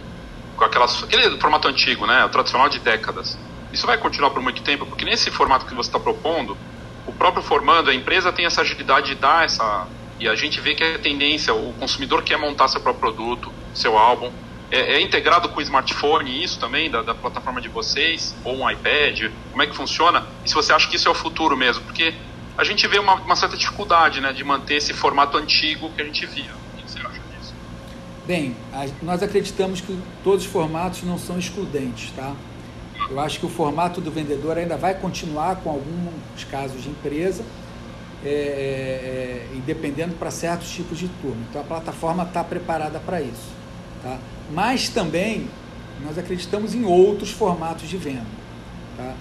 [0.56, 3.37] com aquelas, aquele formato antigo, né, o tradicional de décadas,
[3.72, 4.87] isso vai continuar por muito tempo?
[4.87, 6.56] Porque nesse formato que você está propondo,
[7.06, 9.87] o próprio formando, a empresa tem essa agilidade de dar essa.
[10.20, 13.96] E a gente vê que é tendência, o consumidor quer montar seu próprio produto, seu
[13.96, 14.32] álbum.
[14.70, 18.70] É, é integrado com o smartphone isso também, da, da, plataforma de vocês, ou um
[18.70, 19.31] iPad?
[19.50, 20.26] Como é que funciona?
[20.44, 21.85] E se você acha que isso é o futuro mesmo?
[21.85, 22.12] Porque
[22.57, 26.04] a gente vê uma, uma certa dificuldade né, de manter esse formato antigo que a
[26.04, 26.50] gente via.
[26.74, 27.54] O que você acha disso?
[28.26, 32.35] Bem, a, nós acreditamos que todos os formatos não são excludentes, tá?
[33.09, 37.42] Eu acho que o formato do vendedor ainda vai continuar com alguns casos de empresa,
[38.22, 41.42] é, é, é dependendo para certos tipos de turno.
[41.48, 43.58] Então a plataforma está preparada para isso.
[44.02, 44.18] Tá?
[44.52, 45.48] Mas também
[46.04, 48.26] nós acreditamos em outros formatos de venda.
[48.96, 49.14] Tá?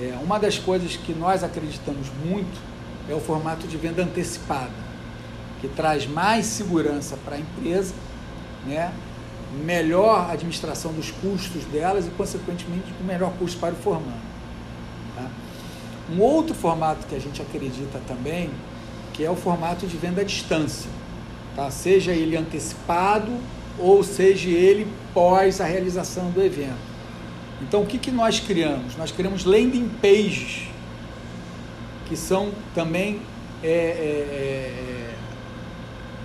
[0.00, 2.60] É, uma das coisas que nós acreditamos muito
[3.08, 4.70] é o formato de venda antecipada,
[5.60, 7.94] que traz mais segurança para a empresa,
[8.66, 8.92] né?
[9.64, 14.22] melhor administração dos custos delas e, consequentemente, o melhor custo para o formando.
[15.14, 15.28] Tá?
[16.10, 18.50] Um outro formato que a gente acredita também,
[19.12, 20.90] que é o formato de venda à distância,
[21.54, 21.70] tá?
[21.70, 23.30] seja ele antecipado
[23.78, 26.92] ou seja ele pós a realização do evento.
[27.60, 28.96] Então, o que, que nós criamos?
[28.96, 30.68] Nós criamos landing pages,
[32.06, 33.22] que são também
[33.62, 35.14] é, é, é,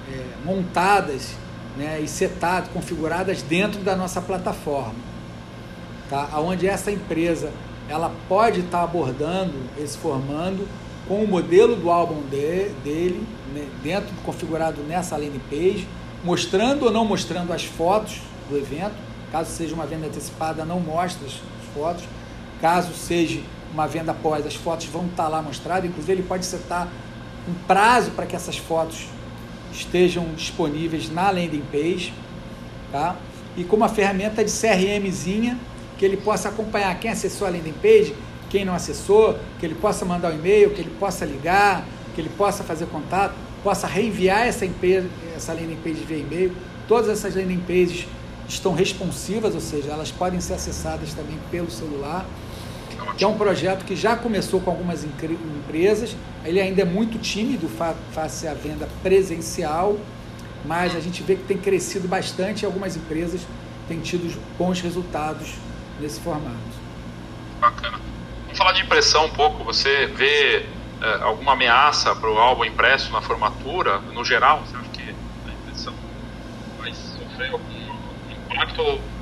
[0.10, 1.36] é, é montadas
[1.77, 4.95] né, e setadas, configuradas dentro da nossa plataforma,
[6.10, 6.27] tá?
[6.39, 7.51] Onde essa empresa
[7.88, 10.67] ela pode estar tá abordando esse formando
[11.07, 15.88] com o modelo do álbum de, dele né, dentro configurado nessa landing page,
[16.23, 18.95] mostrando ou não mostrando as fotos do evento.
[19.32, 21.34] Caso seja uma venda antecipada, não mostra as
[21.73, 22.03] fotos.
[22.62, 23.41] Caso seja
[23.73, 25.89] uma venda após, as fotos vão estar lá mostradas.
[25.89, 26.88] Inclusive, ele pode setar
[27.47, 29.08] um prazo para que essas fotos
[29.71, 32.13] estejam disponíveis na landing page,
[32.91, 33.15] tá?
[33.56, 35.58] E com uma ferramenta de CRMzinha
[35.97, 38.15] que ele possa acompanhar quem acessou a landing page,
[38.49, 42.30] quem não acessou, que ele possa mandar um e-mail, que ele possa ligar, que ele
[42.30, 43.34] possa fazer contato,
[43.67, 44.65] possa reenviar essa,
[45.36, 46.56] essa landing page via e-mail.
[46.88, 48.08] Todas essas landing pages
[48.47, 52.25] estão responsivas, ou seja, elas podem ser acessadas também pelo celular
[53.17, 56.15] que é um projeto que já começou com algumas empresas.
[56.45, 57.69] Ele ainda é muito tímido
[58.12, 59.97] face à venda presencial,
[60.63, 63.41] mas a gente vê que tem crescido bastante e algumas empresas
[63.88, 65.56] têm tido bons resultados
[65.99, 66.56] nesse formato.
[67.60, 67.99] Bacana.
[68.43, 69.63] Vamos falar de impressão um pouco.
[69.63, 70.65] Você vê
[71.01, 74.65] é, alguma ameaça para o álbum impresso na formatura, no geral?
[74.65, 75.93] Você acha que a impressão
[76.77, 78.81] vai sofrer algum impacto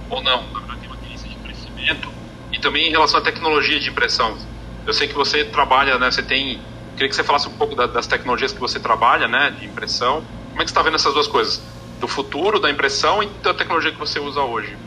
[0.09, 0.51] ou não?
[0.67, 2.11] Na tendência de crescimento
[2.51, 4.37] e também em relação à tecnologia de impressão.
[4.85, 6.09] Eu sei que você trabalha, né?
[6.11, 6.63] Você tem.
[6.95, 9.51] Queria que você falasse um pouco da, das tecnologias que você trabalha, né?
[9.51, 10.21] De impressão.
[10.21, 11.61] Como é que você está vendo essas duas coisas?
[11.99, 14.77] Do futuro, da impressão e da tecnologia que você usa hoje?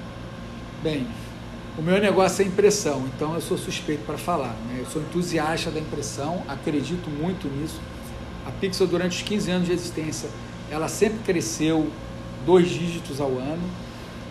[0.80, 1.12] Bem,
[1.78, 4.56] o meu negócio é impressão, então eu sou suspeito para falar.
[4.66, 4.78] Né?
[4.80, 7.80] Eu sou entusiasta da impressão, acredito muito nisso.
[8.44, 10.28] A Pixel, durante os 15 anos de existência,
[10.68, 11.88] ela sempre cresceu
[12.44, 13.62] dois dígitos ao ano,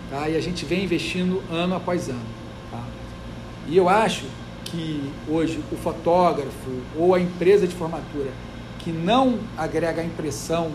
[0.10, 0.28] tá?
[0.28, 2.38] e a gente vem investindo ano após ano.
[3.66, 4.26] E eu acho
[4.66, 8.30] que hoje o fotógrafo ou a empresa de formatura
[8.80, 10.70] que não agrega impressão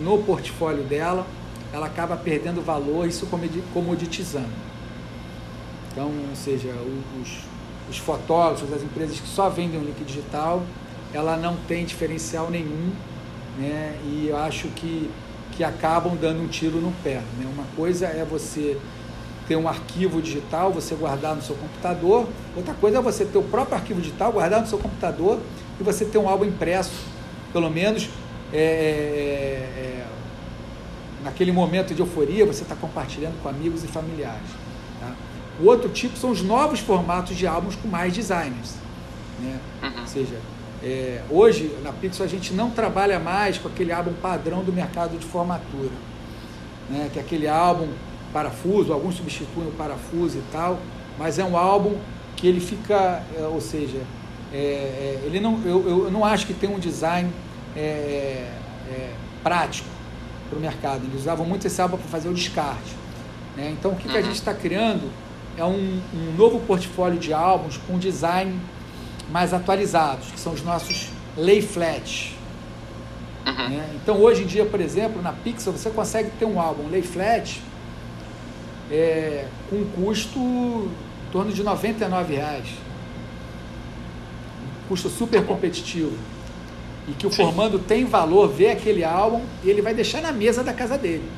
[0.00, 1.26] no portfólio dela,
[1.72, 3.26] ela acaba perdendo valor, isso
[3.72, 4.71] comoditizando.
[5.92, 6.70] Então, ou seja,
[7.20, 7.28] os,
[7.88, 10.62] os fotógrafos, as empresas que só vendem o link digital,
[11.12, 12.90] ela não tem diferencial nenhum,
[13.58, 13.98] né?
[14.04, 15.10] E eu acho que,
[15.52, 17.20] que acabam dando um tiro no pé.
[17.38, 17.46] Né?
[17.52, 18.78] Uma coisa é você
[19.46, 22.26] ter um arquivo digital, você guardar no seu computador.
[22.56, 25.40] Outra coisa é você ter o próprio arquivo digital, guardar no seu computador
[25.78, 27.04] e você ter um álbum impresso,
[27.52, 28.08] pelo menos
[28.52, 30.06] é, é, é
[31.22, 34.48] naquele momento de euforia, você está compartilhando com amigos e familiares.
[35.62, 38.74] O outro tipo são os novos formatos de álbuns com mais designers.
[39.40, 39.60] Né?
[39.80, 40.00] Uhum.
[40.00, 40.36] Ou seja,
[40.82, 45.16] é, hoje na Pixel a gente não trabalha mais com aquele álbum padrão do mercado
[45.16, 45.92] de formatura,
[46.90, 47.08] né?
[47.12, 47.86] que é aquele álbum
[48.32, 50.80] parafuso, alguns substituem o parafuso e tal,
[51.16, 51.96] mas é um álbum
[52.34, 53.98] que ele fica, é, ou seja,
[54.52, 57.30] é, é, ele não, eu, eu não acho que tem um design
[57.76, 58.50] é,
[58.90, 59.88] é prático
[60.50, 61.04] para o mercado.
[61.04, 62.96] Eles usavam muito esse álbum para fazer o descarte.
[63.56, 63.74] Né?
[63.78, 64.26] Então, o que, que a uhum.
[64.26, 65.08] gente está criando
[65.56, 68.58] é um, um, novo portfólio de álbuns com design
[69.30, 72.36] mais atualizados, que são os nossos lay flat.
[73.46, 73.68] Uhum.
[73.68, 73.90] Né?
[73.96, 77.60] Então, hoje em dia, por exemplo, na Pixel, você consegue ter um álbum lay flat
[78.90, 80.90] é, com custo
[81.30, 82.66] torno de 99 reais.
[84.88, 86.12] Custo super competitivo.
[87.08, 87.44] E que o Sim.
[87.44, 91.28] formando tem valor, vê aquele álbum e ele vai deixar na mesa da casa dele.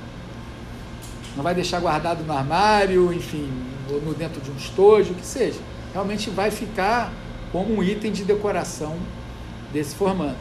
[1.36, 3.50] Não vai deixar guardado no armário, enfim,
[3.90, 5.60] ou no dentro de um estojo, o que seja.
[5.92, 7.12] Realmente vai ficar
[7.52, 8.98] como um item de decoração
[9.72, 10.36] desse formando.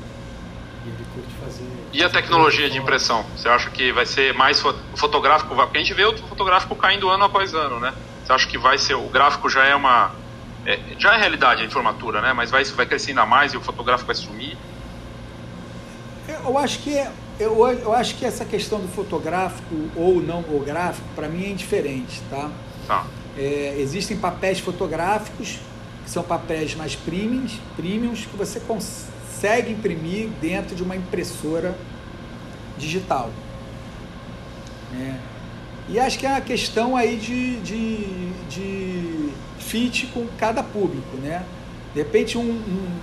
[0.85, 1.63] E ele curte fazer.
[1.93, 3.25] E a tecnologia de impressão?
[3.35, 4.61] Você acha que vai ser mais
[4.95, 5.55] fotográfico?
[5.55, 7.93] Porque a gente vê o fotográfico caindo ano após ano, né?
[8.23, 8.95] Você acha que vai ser.
[8.95, 10.11] O gráfico já é uma.
[10.65, 12.33] É, já é realidade a formatura, né?
[12.33, 14.57] Mas vai, vai crescer ainda mais e o fotográfico vai sumir?
[16.27, 17.05] Eu acho que
[17.39, 21.49] eu, eu acho que essa questão do fotográfico ou não o gráfico, para mim é
[21.49, 22.49] indiferente, tá?
[22.87, 23.05] tá.
[23.37, 25.59] É, existem papéis fotográficos
[26.03, 31.75] que são papéis mais premiums, premiums que você consegue imprimir dentro de uma impressora
[32.77, 33.31] digital.
[34.93, 35.15] É.
[35.89, 39.29] E acho que é uma questão aí de, de, de
[39.59, 41.43] fit com cada público, né?
[41.93, 42.99] De repente um, um,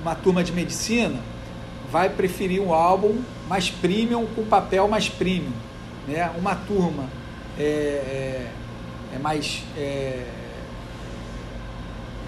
[0.00, 1.20] uma turma de medicina
[1.90, 5.52] vai preferir um álbum mais premium com papel mais premium.
[6.06, 6.30] Né?
[6.38, 7.04] Uma turma
[7.58, 8.46] é,
[9.12, 10.26] é, é mais é,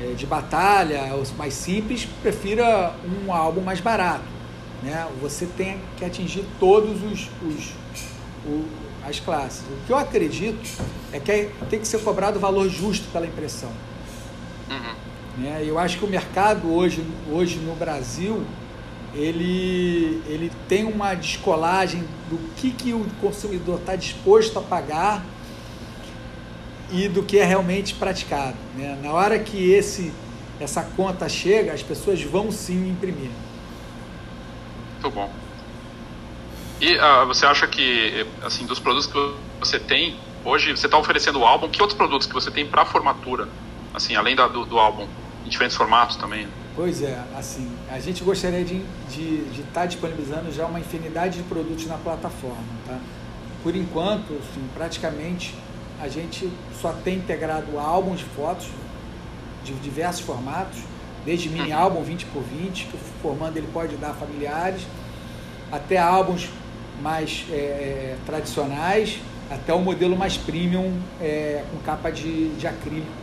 [0.01, 4.25] é de batalha, ou mais simples, prefira um álbum mais barato.
[4.83, 5.07] Né?
[5.21, 7.73] Você tem que atingir todos os, os,
[8.47, 9.63] os as classes.
[9.63, 10.69] O que eu acredito
[11.13, 13.71] é que tem que ser cobrado o valor justo pela impressão.
[14.71, 15.43] Uhum.
[15.43, 15.65] Né?
[15.67, 18.45] Eu acho que o mercado hoje, hoje no Brasil
[19.15, 25.25] ele, ele tem uma descolagem do que, que o consumidor está disposto a pagar
[26.93, 28.57] e do que é realmente praticado.
[28.77, 28.99] Né?
[29.03, 30.13] Na hora que esse,
[30.59, 33.31] essa conta chega, as pessoas vão sim imprimir.
[34.95, 35.31] Muito bom.
[36.81, 41.41] E uh, você acha que, assim, dos produtos que você tem, hoje você está oferecendo
[41.41, 43.49] o álbum, que outros produtos que você tem para formatura?
[43.93, 45.07] Assim, além da, do, do álbum,
[45.45, 46.49] em diferentes formatos também?
[46.75, 51.39] Pois é, assim, a gente gostaria de estar de, de tá disponibilizando já uma infinidade
[51.39, 52.99] de produtos na plataforma, tá?
[53.63, 55.55] Por enquanto, assim, praticamente,
[56.01, 58.69] a gente só tem integrado álbuns de fotos
[59.65, 60.79] de diversos formatos,
[61.25, 64.83] desde mini álbum 20 por 20, que formando ele pode dar familiares,
[65.71, 66.49] até álbuns
[67.03, 69.21] mais é, é, tradicionais,
[69.51, 73.21] até o modelo mais premium é, com capa de, de acrílico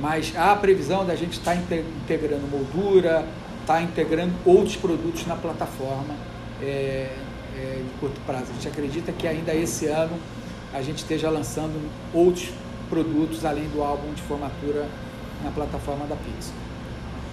[0.00, 3.26] mas há a previsão da gente estar tá integrando moldura,
[3.60, 6.14] estar tá integrando outros produtos na plataforma
[6.62, 7.10] é,
[7.56, 8.46] é, em curto prazo.
[8.50, 10.16] A gente acredita que ainda esse ano
[10.72, 12.50] a gente esteja lançando outros
[12.88, 14.88] produtos além do álbum de formatura
[15.42, 16.54] na plataforma da Pixel.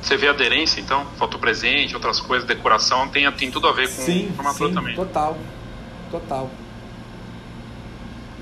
[0.02, 1.06] Você vê aderência, então?
[1.18, 4.96] Foto presente, outras coisas, decoração, tem, tem tudo a ver com sim, formatura sim, também.
[4.96, 5.38] Total,
[6.12, 6.52] total.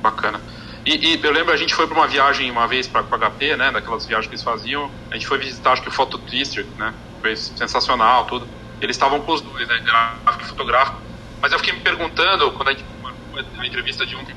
[0.02, 0.41] Bacana.
[0.86, 3.56] E, e, eu lembro, a gente foi para uma viagem uma vez para o HP,
[3.56, 3.72] né?
[3.72, 4.91] Daquelas viagens que eles faziam.
[5.10, 6.94] A gente foi visitar, acho que o Photo District, né?
[7.22, 8.46] Foi sensacional, tudo.
[8.82, 9.80] Eles estavam com os dois, né?
[9.80, 10.98] Gráfico e fotográfico.
[11.41, 12.84] Mas eu fiquei me perguntando, quando a gente
[13.56, 14.36] na entrevista de ontem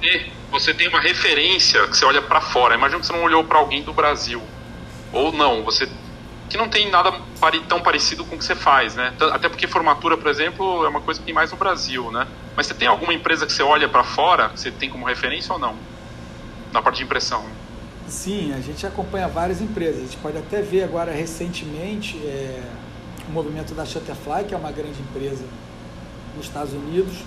[0.00, 2.74] se você tem uma referência que você olha para fora.
[2.74, 4.42] Imagina que você não olhou para alguém do Brasil.
[5.12, 5.88] Ou não, você
[6.48, 7.12] que não tem nada
[7.68, 9.12] tão parecido com o que você faz, né?
[9.32, 12.26] Até porque formatura, por exemplo, é uma coisa que tem mais no Brasil, né?
[12.56, 15.52] Mas você tem alguma empresa que você olha para fora, que você tem como referência
[15.52, 15.76] ou não?
[16.72, 17.44] Na parte de impressão.
[18.06, 19.98] Sim, a gente acompanha várias empresas.
[19.98, 22.62] A gente pode até ver agora recentemente é,
[23.28, 25.44] o movimento da Shutterfly, que é uma grande empresa
[26.34, 27.18] nos Estados Unidos,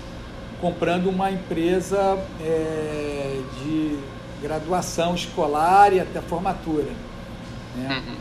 [0.62, 4.00] comprando uma empresa é, de
[4.42, 6.92] graduação escolar e até formatura.
[7.76, 7.90] Né?
[7.90, 8.16] Uhum.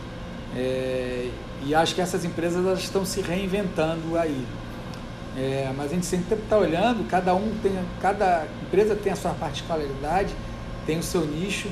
[0.57, 1.30] É,
[1.64, 4.47] e acho que essas empresas elas estão se reinventando aí.
[5.36, 9.32] É, mas a gente sempre está olhando, cada um tem, cada empresa tem a sua
[9.32, 10.34] particularidade,
[10.86, 11.68] tem o seu nicho.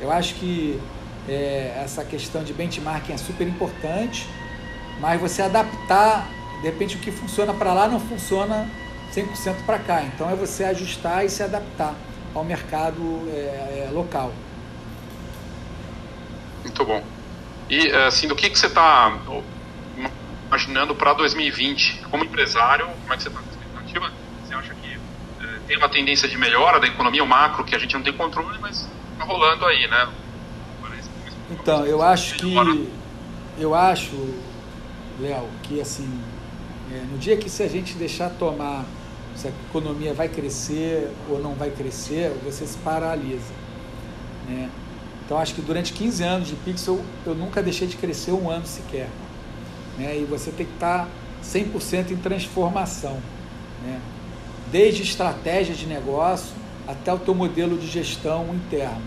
[0.00, 0.80] Eu acho que
[1.28, 4.28] é, essa questão de benchmarking é super importante,
[5.00, 6.28] mas você adaptar,
[6.60, 8.68] de repente o que funciona para lá não funciona
[9.16, 10.02] 100% para cá.
[10.02, 11.94] Então é você ajustar e se adaptar
[12.34, 14.32] ao mercado é, é local.
[16.62, 17.02] Muito bom.
[17.70, 19.18] E assim, do que, que você está
[20.46, 22.04] imaginando para 2020?
[22.10, 24.12] Como empresário, como é que você está com expectativa?
[24.44, 27.78] Você acha que é, tem uma tendência de melhora da economia, o macro, que a
[27.78, 30.08] gente não tem controle, mas está rolando aí, né?
[31.50, 32.54] Então, eu acho que.
[33.58, 34.14] Eu acho,
[35.18, 36.22] Léo, que assim,
[36.92, 38.84] é, no dia que se a gente deixar tomar
[39.36, 43.52] se a economia vai crescer ou não vai crescer, você se paralisa.
[44.48, 44.70] Né?
[45.24, 48.66] Então acho que durante 15 anos de Pixel eu nunca deixei de crescer um ano
[48.66, 49.08] sequer.
[49.98, 50.18] Né?
[50.18, 51.08] E você tem que estar
[51.44, 53.18] 100% em transformação.
[53.84, 54.00] Né?
[54.70, 56.54] Desde estratégia de negócio
[56.86, 59.02] até o teu modelo de gestão interno.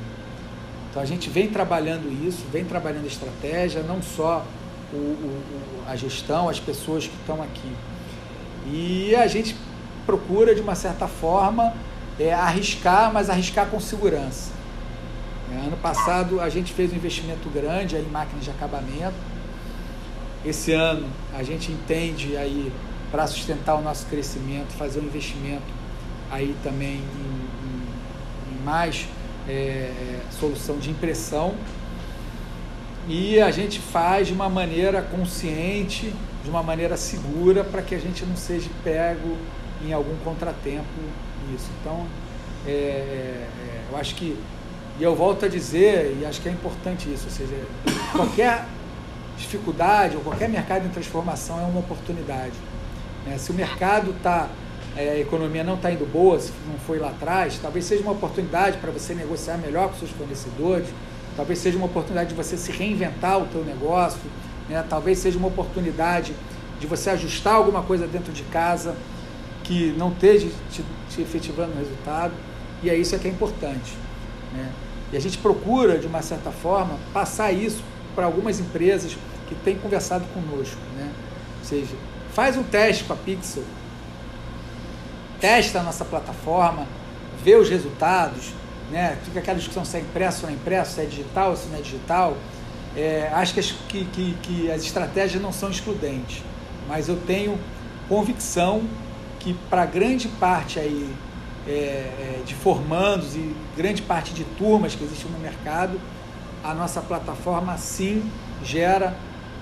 [0.90, 4.46] Então a gente vem trabalhando isso, vem trabalhando estratégia, não só
[4.92, 5.44] o, o,
[5.88, 7.72] a gestão, as pessoas que estão aqui.
[8.72, 9.56] E a gente
[10.10, 11.72] procura, de uma certa forma,
[12.20, 14.52] é, arriscar, mas arriscar com segurança.
[15.52, 19.14] É, ano passado a gente fez um investimento grande em máquinas de acabamento.
[20.44, 21.08] Esse ano
[21.38, 22.72] a gente entende aí
[23.12, 25.72] para sustentar o nosso crescimento, fazer um investimento
[26.32, 29.08] aí também em, em, em mais
[29.48, 31.54] é, solução de impressão.
[33.08, 36.12] E a gente faz de uma maneira consciente,
[36.44, 39.38] de uma maneira segura, para que a gente não seja pego
[39.86, 40.88] em algum contratempo
[41.50, 41.70] nisso.
[41.82, 42.06] Então,
[42.66, 44.38] é, é, é eu acho que,
[45.00, 47.56] e eu volto a dizer, e acho que é importante isso, ou seja,
[48.12, 48.66] qualquer
[49.38, 52.54] dificuldade ou qualquer mercado em transformação é uma oportunidade.
[53.26, 53.38] Né?
[53.38, 54.50] Se o mercado está,
[54.96, 58.12] é, a economia não está indo boa, se não foi lá atrás, talvez seja uma
[58.12, 60.88] oportunidade para você negociar melhor com seus fornecedores,
[61.36, 64.20] talvez seja uma oportunidade de você se reinventar o teu negócio,
[64.68, 64.84] né?
[64.90, 66.34] talvez seja uma oportunidade
[66.80, 68.96] de você ajustar alguma coisa dentro de casa
[69.70, 72.34] que não esteja te, te efetivando resultado,
[72.82, 73.94] e é isso que é importante.
[74.52, 74.68] Né?
[75.14, 77.84] E a gente procura, de uma certa forma, passar isso
[78.16, 79.16] para algumas empresas
[79.48, 80.82] que têm conversado conosco.
[80.98, 81.12] Né?
[81.60, 81.96] Ou seja,
[82.34, 83.64] faz um teste com a Pixel,
[85.40, 86.88] testa a nossa plataforma,
[87.44, 88.52] vê os resultados,
[88.90, 89.20] né?
[89.24, 91.68] fica aquela discussão se é impresso ou não é impresso, se é digital ou se
[91.68, 92.36] não é digital.
[92.98, 96.42] É, acho que as, que, que, que as estratégias não são excludentes,
[96.88, 97.56] mas eu tenho
[98.08, 98.82] convicção
[99.40, 101.10] que para grande parte aí
[101.68, 106.00] é, é, de formandos e grande parte de turmas que existem no mercado,
[106.64, 108.30] a nossa plataforma sim
[108.64, 109.18] gera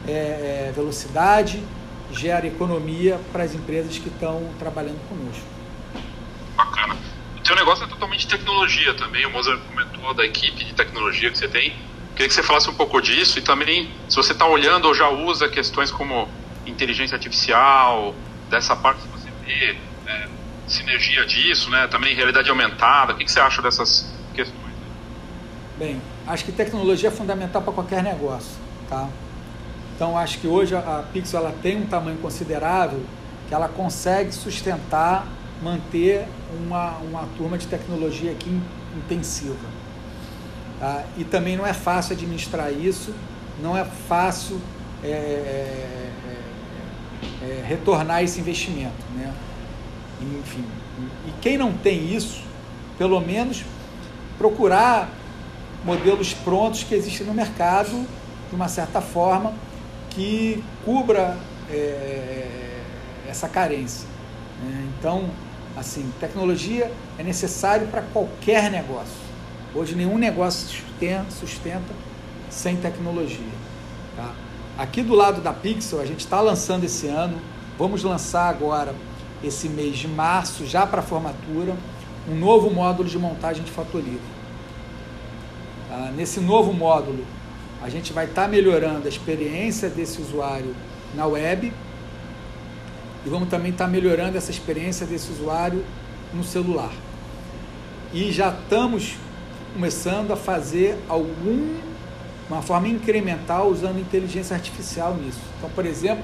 [0.08, 1.64] é, é, velocidade,
[2.12, 5.44] gera economia para as empresas que estão trabalhando conosco.
[6.56, 6.96] Bacana.
[7.36, 11.38] O teu negócio é totalmente tecnologia também, o Mozart comentou da equipe de tecnologia que
[11.38, 11.76] você tem.
[12.12, 15.08] Queria que você falasse um pouco disso e também se você está olhando ou já
[15.10, 16.28] usa questões como
[16.66, 18.16] inteligência artificial,
[18.50, 19.17] dessa parte que
[19.48, 19.78] você vê,
[20.08, 20.28] é,
[20.68, 21.88] sinergia disso, né?
[21.88, 24.58] também realidade aumentada, o que, que você acha dessas questões?
[25.78, 28.58] Bem, acho que tecnologia é fundamental para qualquer negócio,
[28.90, 29.08] tá?
[29.96, 33.04] Então acho que hoje a Pixel ela tem um tamanho considerável
[33.48, 35.26] que ela consegue sustentar,
[35.62, 36.28] manter
[36.60, 38.62] uma, uma turma de tecnologia aqui
[38.96, 39.56] intensiva.
[40.80, 41.04] Tá?
[41.18, 43.14] E também não é fácil administrar isso,
[43.60, 44.62] não é fácil
[45.04, 45.97] é,
[47.48, 49.34] é, retornar esse investimento, né?
[50.40, 50.66] Enfim,
[51.28, 52.42] e quem não tem isso,
[52.98, 53.64] pelo menos
[54.38, 55.10] procurar
[55.86, 58.06] modelos prontos que existem no mercado,
[58.50, 59.54] de uma certa forma,
[60.10, 61.38] que cubra
[61.70, 62.82] é,
[63.28, 64.08] essa carência.
[64.64, 64.88] Né?
[64.98, 65.30] Então,
[65.76, 69.28] assim, tecnologia é necessário para qualquer negócio.
[69.76, 71.94] Hoje nenhum negócio sustenta, sustenta
[72.50, 73.57] sem tecnologia.
[74.78, 77.42] Aqui do lado da Pixel, a gente está lançando esse ano,
[77.80, 78.94] vamos lançar agora,
[79.44, 81.76] esse mês de março, já para formatura,
[82.30, 84.22] um novo módulo de montagem de fotolivro.
[85.90, 87.26] Ah, nesse novo módulo,
[87.82, 90.76] a gente vai estar tá melhorando a experiência desse usuário
[91.16, 91.74] na web
[93.26, 95.84] e vamos também estar tá melhorando essa experiência desse usuário
[96.32, 96.92] no celular.
[98.14, 99.16] E já estamos
[99.74, 101.78] começando a fazer algum
[102.50, 105.40] uma forma incremental usando inteligência artificial nisso.
[105.58, 106.24] Então, por exemplo,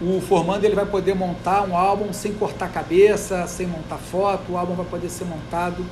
[0.00, 4.56] o formando ele vai poder montar um álbum sem cortar cabeça, sem montar foto, o
[4.56, 5.84] álbum vai poder ser montado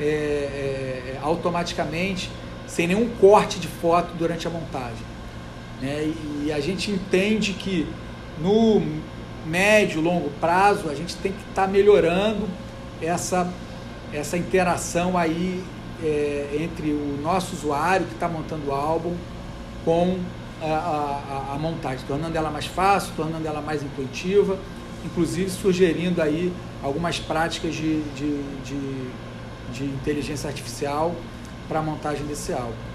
[0.00, 2.30] é, é, automaticamente
[2.66, 5.04] sem nenhum corte de foto durante a montagem.
[5.82, 6.12] Né?
[6.44, 7.86] E a gente entende que
[8.40, 8.80] no
[9.44, 12.48] médio, longo prazo, a gente tem que estar tá melhorando
[13.02, 13.52] essa,
[14.12, 15.62] essa interação aí
[16.02, 19.16] é, entre o nosso usuário que está montando o álbum
[19.84, 20.18] com
[20.62, 24.58] a, a, a, montagem, tornando ela mais fácil, tornando ela mais intuitiva,
[25.04, 29.10] inclusive sugerindo aí algumas práticas de, de, de,
[29.72, 31.14] de inteligência artificial
[31.68, 32.90] para a montagem desse álbum.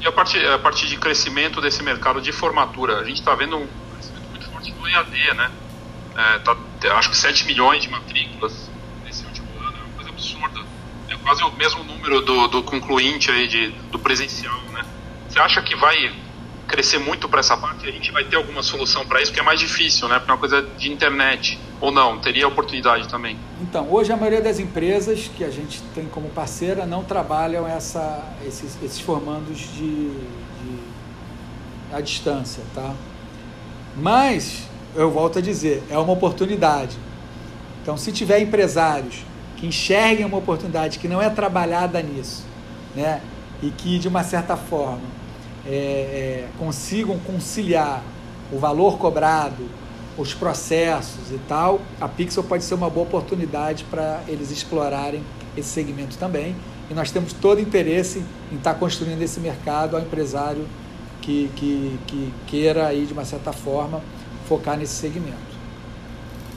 [0.00, 3.56] E a partir, a partir de crescimento desse mercado de formatura, a gente está vendo
[3.56, 5.50] um crescimento muito forte no EAD, né?
[6.14, 6.56] É, tá,
[6.98, 8.68] acho que 7 milhões de matrículas
[9.04, 10.60] nesse último ano, é uma coisa absurda.
[11.08, 14.84] É quase o mesmo número do, do concluinte aí de, do presencial, né?
[15.28, 16.14] Você acha que vai
[16.68, 19.42] crescer muito para essa parte, a gente vai ter alguma solução para isso, que é
[19.42, 20.18] mais difícil, né?
[20.18, 21.58] Porque é uma coisa de internet.
[21.80, 22.18] Ou não?
[22.18, 23.38] Teria oportunidade também?
[23.60, 28.22] Então, hoje a maioria das empresas que a gente tem como parceira não trabalham essa,
[28.46, 30.78] esses, esses formandos de, de
[31.92, 32.94] à distância, tá?
[33.96, 36.96] Mas, eu volto a dizer, é uma oportunidade.
[37.82, 39.24] Então, se tiver empresários
[39.56, 42.44] que enxerguem uma oportunidade que não é trabalhada nisso,
[42.94, 43.20] né?
[43.62, 45.00] e que, de uma certa forma,
[45.66, 48.02] é, é, consigam conciliar
[48.52, 49.68] o valor cobrado,
[50.16, 55.22] os processos e tal, a Pixel pode ser uma boa oportunidade para eles explorarem
[55.56, 56.54] esse segmento também.
[56.90, 60.66] E nós temos todo interesse em estar tá construindo esse mercado ao empresário
[61.20, 64.02] que, que, que queira, aí, de uma certa forma,
[64.46, 65.54] focar nesse segmento.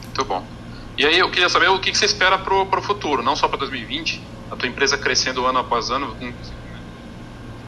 [0.03, 0.56] Muito bom.
[0.97, 3.59] E aí eu queria saber o que você espera para o futuro, não só para
[3.59, 4.19] 2020,
[4.49, 6.33] a tua empresa crescendo ano após ano, tem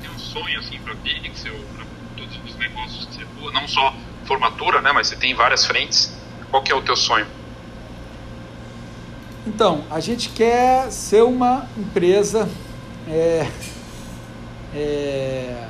[0.10, 1.86] um sonho assim para Pixel, para
[2.18, 3.94] todos os negócios que você não só
[4.26, 6.12] formatura, né, mas você tem várias frentes.
[6.50, 7.28] Qual que é o teu sonho?
[9.46, 12.50] Então, a gente quer ser uma empresa,
[13.08, 13.48] é,
[14.74, 15.68] é,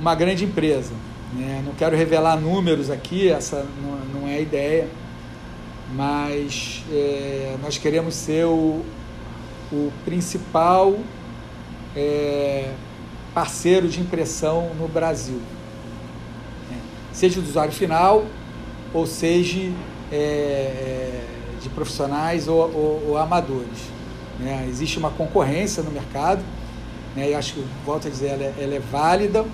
[0.00, 0.92] uma grande empresa.
[1.32, 1.62] Né?
[1.64, 4.88] Não quero revelar números aqui, essa não, não é a ideia,
[5.94, 8.84] mas é, nós queremos ser o,
[9.72, 10.96] o principal
[11.96, 12.72] é,
[13.32, 15.40] parceiro de impressão no Brasil
[17.14, 18.26] seja do usuário final,
[18.92, 19.70] ou seja
[20.12, 21.24] é, é,
[21.62, 23.78] de profissionais ou, ou, ou amadores.
[24.38, 24.66] Né?
[24.68, 26.42] Existe uma concorrência no mercado,
[27.14, 27.30] né?
[27.30, 29.44] e acho que, volto a dizer, ela é, ela é válida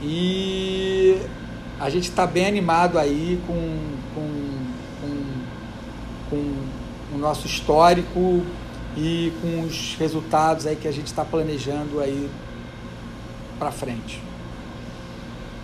[0.00, 1.18] e
[1.80, 3.78] a gente está bem animado aí com,
[4.14, 4.51] com,
[6.32, 8.42] com o nosso histórico
[8.96, 12.30] e com os resultados aí que a gente está planejando aí
[13.58, 14.22] para frente.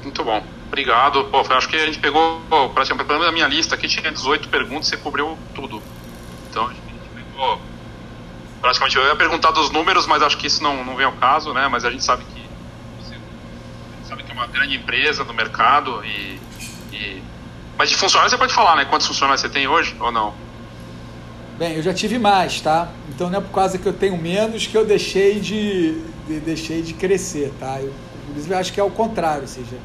[0.03, 0.45] Muito bom.
[0.67, 1.25] Obrigado.
[1.25, 2.41] Pô, acho que a gente pegou,
[2.75, 5.83] praticamente, pelo menos minha lista aqui tinha 18 perguntas, você cobriu tudo.
[6.51, 6.83] Então a gente
[7.15, 7.59] pegou.
[8.61, 11.55] Praticamente eu ia perguntar dos números, mas acho que isso não, não vem ao caso,
[11.55, 11.67] né?
[11.69, 12.47] Mas a gente sabe que
[14.07, 16.39] sabe que é uma grande empresa no mercado e,
[16.93, 17.23] e.
[17.79, 18.85] Mas de funcionários você pode falar, né?
[18.85, 20.48] Quantos funcionários você tem hoje ou não?
[21.59, 22.89] Bem, eu já tive mais, tá?
[23.09, 26.83] Então não é por causa que eu tenho menos que eu deixei de, de deixei
[26.83, 27.81] de crescer, tá?
[27.81, 27.93] Eu,
[28.29, 29.77] inclusive eu acho que é o contrário, ou seja,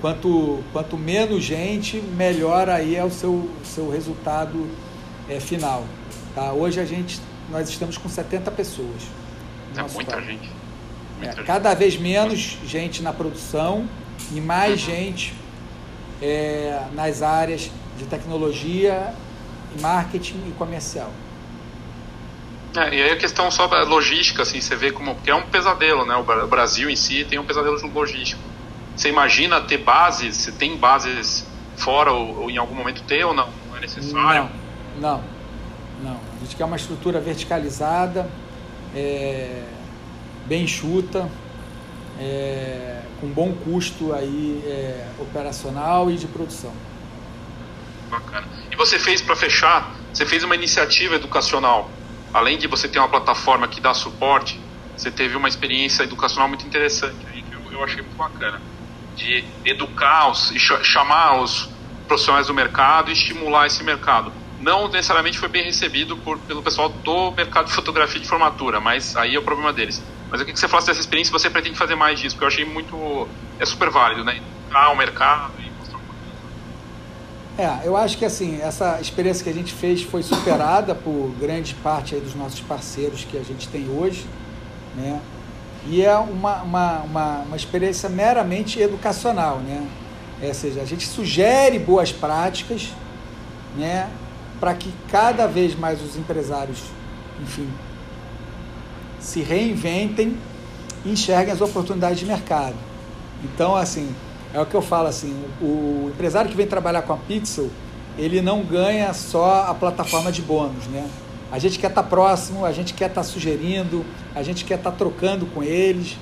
[0.00, 4.64] quanto, quanto menos gente, melhor aí é o seu, seu resultado
[5.28, 5.84] é, final.
[6.36, 6.52] Tá?
[6.52, 9.02] Hoje a gente, nós estamos com 70 pessoas.
[9.76, 10.48] É muita gente.
[11.16, 11.44] Muita é, gente.
[11.44, 13.88] Cada vez menos gente na produção
[14.32, 14.94] e mais uhum.
[14.94, 15.34] gente
[16.22, 19.12] é, nas áreas de tecnologia,
[19.80, 21.10] marketing e comercial.
[22.76, 25.14] É, e aí a questão só da logística, assim, você vê como.
[25.14, 26.16] Porque é um pesadelo, né?
[26.16, 28.42] O Brasil em si tem um pesadelo logístico.
[28.94, 30.36] Você imagina ter bases?
[30.36, 31.46] Você tem bases
[31.76, 33.48] fora ou, ou em algum momento ter ou não?
[33.68, 34.50] Não é necessário?
[35.00, 35.24] Não, não.
[36.02, 36.20] não.
[36.36, 38.28] A gente quer uma estrutura verticalizada,
[38.94, 39.62] é,
[40.46, 41.28] bem enxuta,
[42.20, 46.72] é, com bom custo aí é, operacional e de produção.
[48.10, 48.48] Bacana.
[48.70, 49.96] E você fez para fechar?
[50.12, 52.02] Você fez uma iniciativa educacional.
[52.32, 54.60] Além de você ter uma plataforma que dá suporte,
[54.96, 58.60] você teve uma experiência educacional muito interessante aí que eu, eu achei muito bacana
[59.14, 64.32] de educar os, e chamar os profissionais do mercado e estimular esse mercado.
[64.58, 69.14] Não necessariamente foi bem recebido por, pelo pessoal do mercado de fotografia de formatura, mas
[69.16, 70.04] aí é o problema deles.
[70.30, 72.64] Mas queria que você falasse dessa experiência, você pretende fazer mais disso, porque eu achei
[72.64, 73.34] muito.
[73.58, 74.36] é super válido, né?
[74.36, 75.60] Educar o mercado
[77.58, 81.74] É, eu acho que assim, essa experiência que a gente fez foi superada por grande
[81.74, 84.24] parte dos nossos parceiros que a gente tem hoje,
[84.96, 85.20] né?
[85.86, 89.86] e é uma, uma, uma, uma experiência meramente educacional, né?
[90.40, 92.92] É, ou seja, a gente sugere boas práticas,
[93.76, 94.08] né?
[94.60, 96.82] Para que cada vez mais os empresários,
[97.42, 97.68] enfim,
[99.18, 100.36] se reinventem
[101.04, 102.76] e enxerguem as oportunidades de mercado.
[103.42, 104.14] Então, assim,
[104.52, 107.70] é o que eu falo assim, o empresário que vem trabalhar com a Pixel,
[108.16, 111.08] ele não ganha só a plataforma de bônus, né?
[111.50, 114.74] A gente quer estar tá próximo, a gente quer estar tá sugerindo, a gente quer
[114.74, 116.16] estar tá trocando com eles,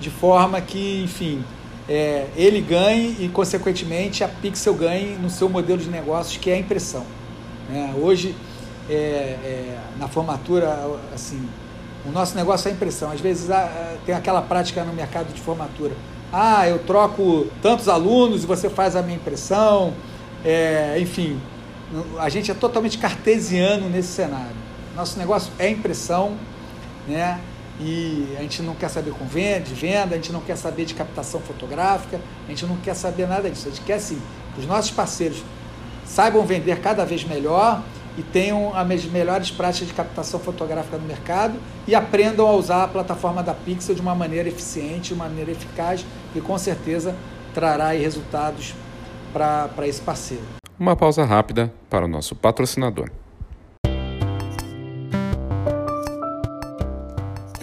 [0.00, 1.42] de forma que, enfim,
[1.88, 6.54] é, ele ganhe e, consequentemente, a Pixel ganhe no seu modelo de negócios, que é
[6.54, 7.04] a impressão.
[7.72, 8.34] É, hoje,
[8.88, 10.78] é, é, na formatura,
[11.14, 11.48] assim,
[12.06, 13.10] o nosso negócio é a impressão.
[13.10, 13.48] Às vezes
[14.04, 15.94] tem aquela prática no mercado de formatura.
[16.36, 19.94] Ah, eu troco tantos alunos e você faz a minha impressão.
[20.44, 21.40] É, enfim,
[22.18, 24.56] a gente é totalmente cartesiano nesse cenário.
[24.96, 26.36] Nosso negócio é impressão,
[27.06, 27.38] né?
[27.78, 30.84] E a gente não quer saber com venda, de venda, a gente não quer saber
[30.84, 33.68] de captação fotográfica, a gente não quer saber nada disso.
[33.68, 34.20] A gente quer sim
[34.56, 35.40] que os nossos parceiros
[36.04, 37.80] saibam vender cada vez melhor
[38.16, 42.88] e tenham as melhores práticas de captação fotográfica no mercado e aprendam a usar a
[42.88, 46.04] plataforma da Pixel de uma maneira eficiente, de uma maneira eficaz
[46.34, 47.14] e com certeza
[47.52, 48.74] trará resultados
[49.32, 50.44] para esse parceiro.
[50.78, 53.10] Uma pausa rápida para o nosso patrocinador.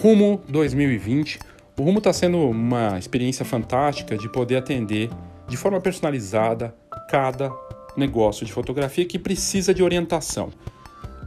[0.00, 1.38] Rumo 2020.
[1.78, 5.08] O Rumo está sendo uma experiência fantástica de poder atender
[5.46, 6.74] de forma personalizada
[7.08, 7.50] cada
[7.96, 10.50] negócio de fotografia que precisa de orientação.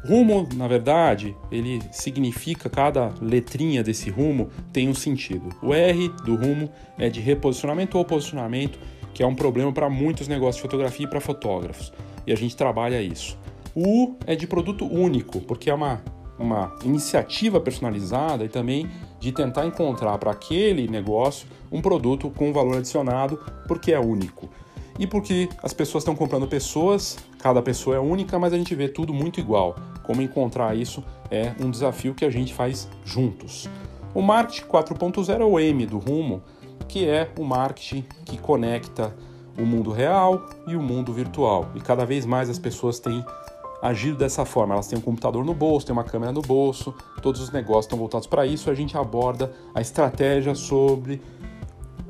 [0.07, 5.49] Rumo, na verdade, ele significa cada letrinha desse rumo tem um sentido.
[5.63, 8.77] O R do rumo é de reposicionamento ou posicionamento,
[9.15, 11.91] que é um problema para muitos negócios de fotografia e para fotógrafos.
[12.27, 13.35] E a gente trabalha isso.
[13.73, 16.03] O U é de produto único, porque é uma,
[16.37, 18.87] uma iniciativa personalizada e também
[19.19, 24.47] de tentar encontrar para aquele negócio um produto com valor adicionado, porque é único
[24.97, 28.87] e porque as pessoas estão comprando pessoas, cada pessoa é única, mas a gente vê
[28.87, 29.75] tudo muito igual.
[30.03, 33.69] Como encontrar isso é um desafio que a gente faz juntos.
[34.13, 36.41] O marketing 4.0 é o M do rumo,
[36.87, 39.13] que é o marketing que conecta
[39.57, 41.69] o mundo real e o mundo virtual.
[41.75, 43.23] E cada vez mais as pessoas têm
[43.81, 44.73] agido dessa forma.
[44.73, 47.97] Elas têm um computador no bolso, têm uma câmera no bolso, todos os negócios estão
[47.97, 48.69] voltados para isso.
[48.69, 51.21] A gente aborda a estratégia sobre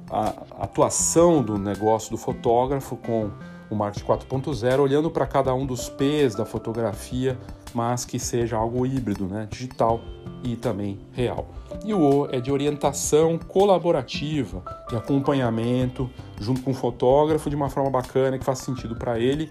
[0.09, 3.31] a atuação do negócio do fotógrafo com
[3.69, 7.37] o marketing 4.0, olhando para cada um dos P's da fotografia,
[7.73, 9.47] mas que seja algo híbrido, né?
[9.49, 9.99] digital
[10.43, 11.47] e também real.
[11.83, 17.69] E o O é de orientação colaborativa, de acompanhamento junto com o fotógrafo de uma
[17.69, 19.49] forma bacana que faz sentido para ele,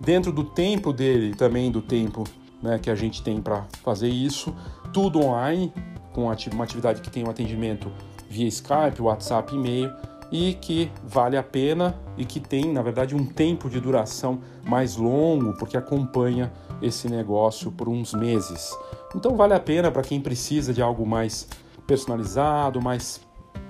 [0.00, 2.24] dentro do tempo dele também do tempo
[2.62, 4.54] né, que a gente tem para fazer isso,
[4.92, 5.72] tudo online,
[6.12, 7.90] com uma atividade que tem um atendimento
[8.32, 9.92] via Skype, WhatsApp, e-mail
[10.30, 14.96] e que vale a pena e que tem, na verdade, um tempo de duração mais
[14.96, 18.74] longo, porque acompanha esse negócio por uns meses.
[19.14, 21.46] Então vale a pena para quem precisa de algo mais
[21.86, 23.20] personalizado, mais,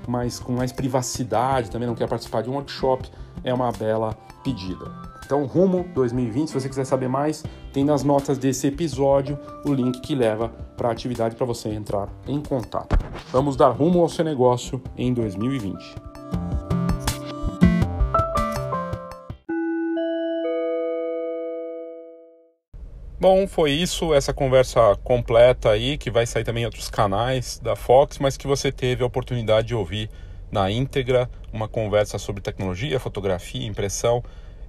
[0.07, 3.11] mais com mais privacidade, também não quer participar de um workshop,
[3.43, 5.12] é uma bela pedida.
[5.33, 10.03] Então, rumo 2020, se você quiser saber mais, tem nas notas desse episódio o link
[10.03, 12.99] que leva para a atividade para você entrar em contato.
[13.31, 15.95] Vamos dar rumo ao seu negócio em 2020.
[23.19, 27.75] Bom, foi isso, essa conversa completa aí, que vai sair também em outros canais da
[27.75, 30.11] Fox, mas que você teve a oportunidade de ouvir
[30.51, 34.23] na íntegra, uma conversa sobre tecnologia, fotografia, impressão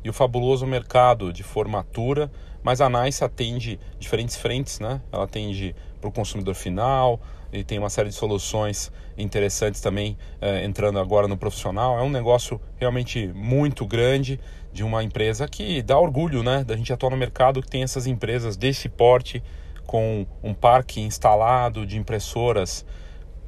[0.03, 2.31] e o fabuloso mercado de formatura,
[2.61, 5.01] mas a NICE atende diferentes frentes, né?
[5.11, 7.19] Ela atende para o consumidor final
[7.51, 11.97] e tem uma série de soluções interessantes também é, entrando agora no profissional.
[11.99, 14.39] É um negócio realmente muito grande
[14.71, 16.63] de uma empresa que dá orgulho, né?
[16.63, 19.43] Da gente atuar no mercado que tem essas empresas desse porte
[19.85, 22.85] com um parque instalado de impressoras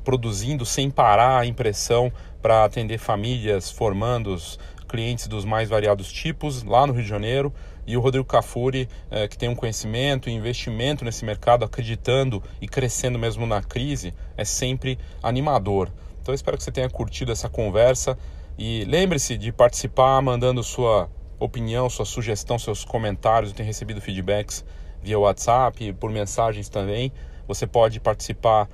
[0.03, 6.85] produzindo sem parar a impressão para atender famílias, formandos, clientes dos mais variados tipos lá
[6.87, 7.53] no Rio de Janeiro
[7.85, 12.67] e o Rodrigo Cafuri, é, que tem um conhecimento e investimento nesse mercado, acreditando e
[12.67, 15.91] crescendo mesmo na crise, é sempre animador.
[16.21, 18.17] Então espero que você tenha curtido essa conversa
[18.57, 21.09] e lembre-se de participar mandando sua
[21.39, 23.51] opinião, sua sugestão, seus comentários.
[23.51, 24.65] Eu tenho recebido feedbacks
[25.03, 27.11] via WhatsApp, por mensagens também.
[27.47, 28.67] Você pode participar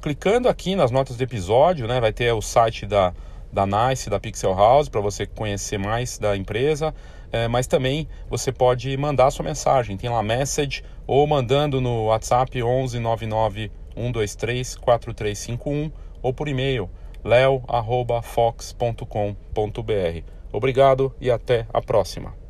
[0.00, 2.00] clicando aqui nas notas do episódio, né?
[2.00, 3.12] Vai ter o site da
[3.54, 6.94] da Nice, da Pixel House, para você conhecer mais da empresa.
[7.32, 12.62] É, mas também você pode mandar sua mensagem, tem lá message ou mandando no WhatsApp
[12.62, 15.90] 11 99 123 4351
[16.22, 16.90] ou por e-mail
[17.24, 20.22] leo@fox.com.br.
[20.52, 22.43] Obrigado e até a próxima.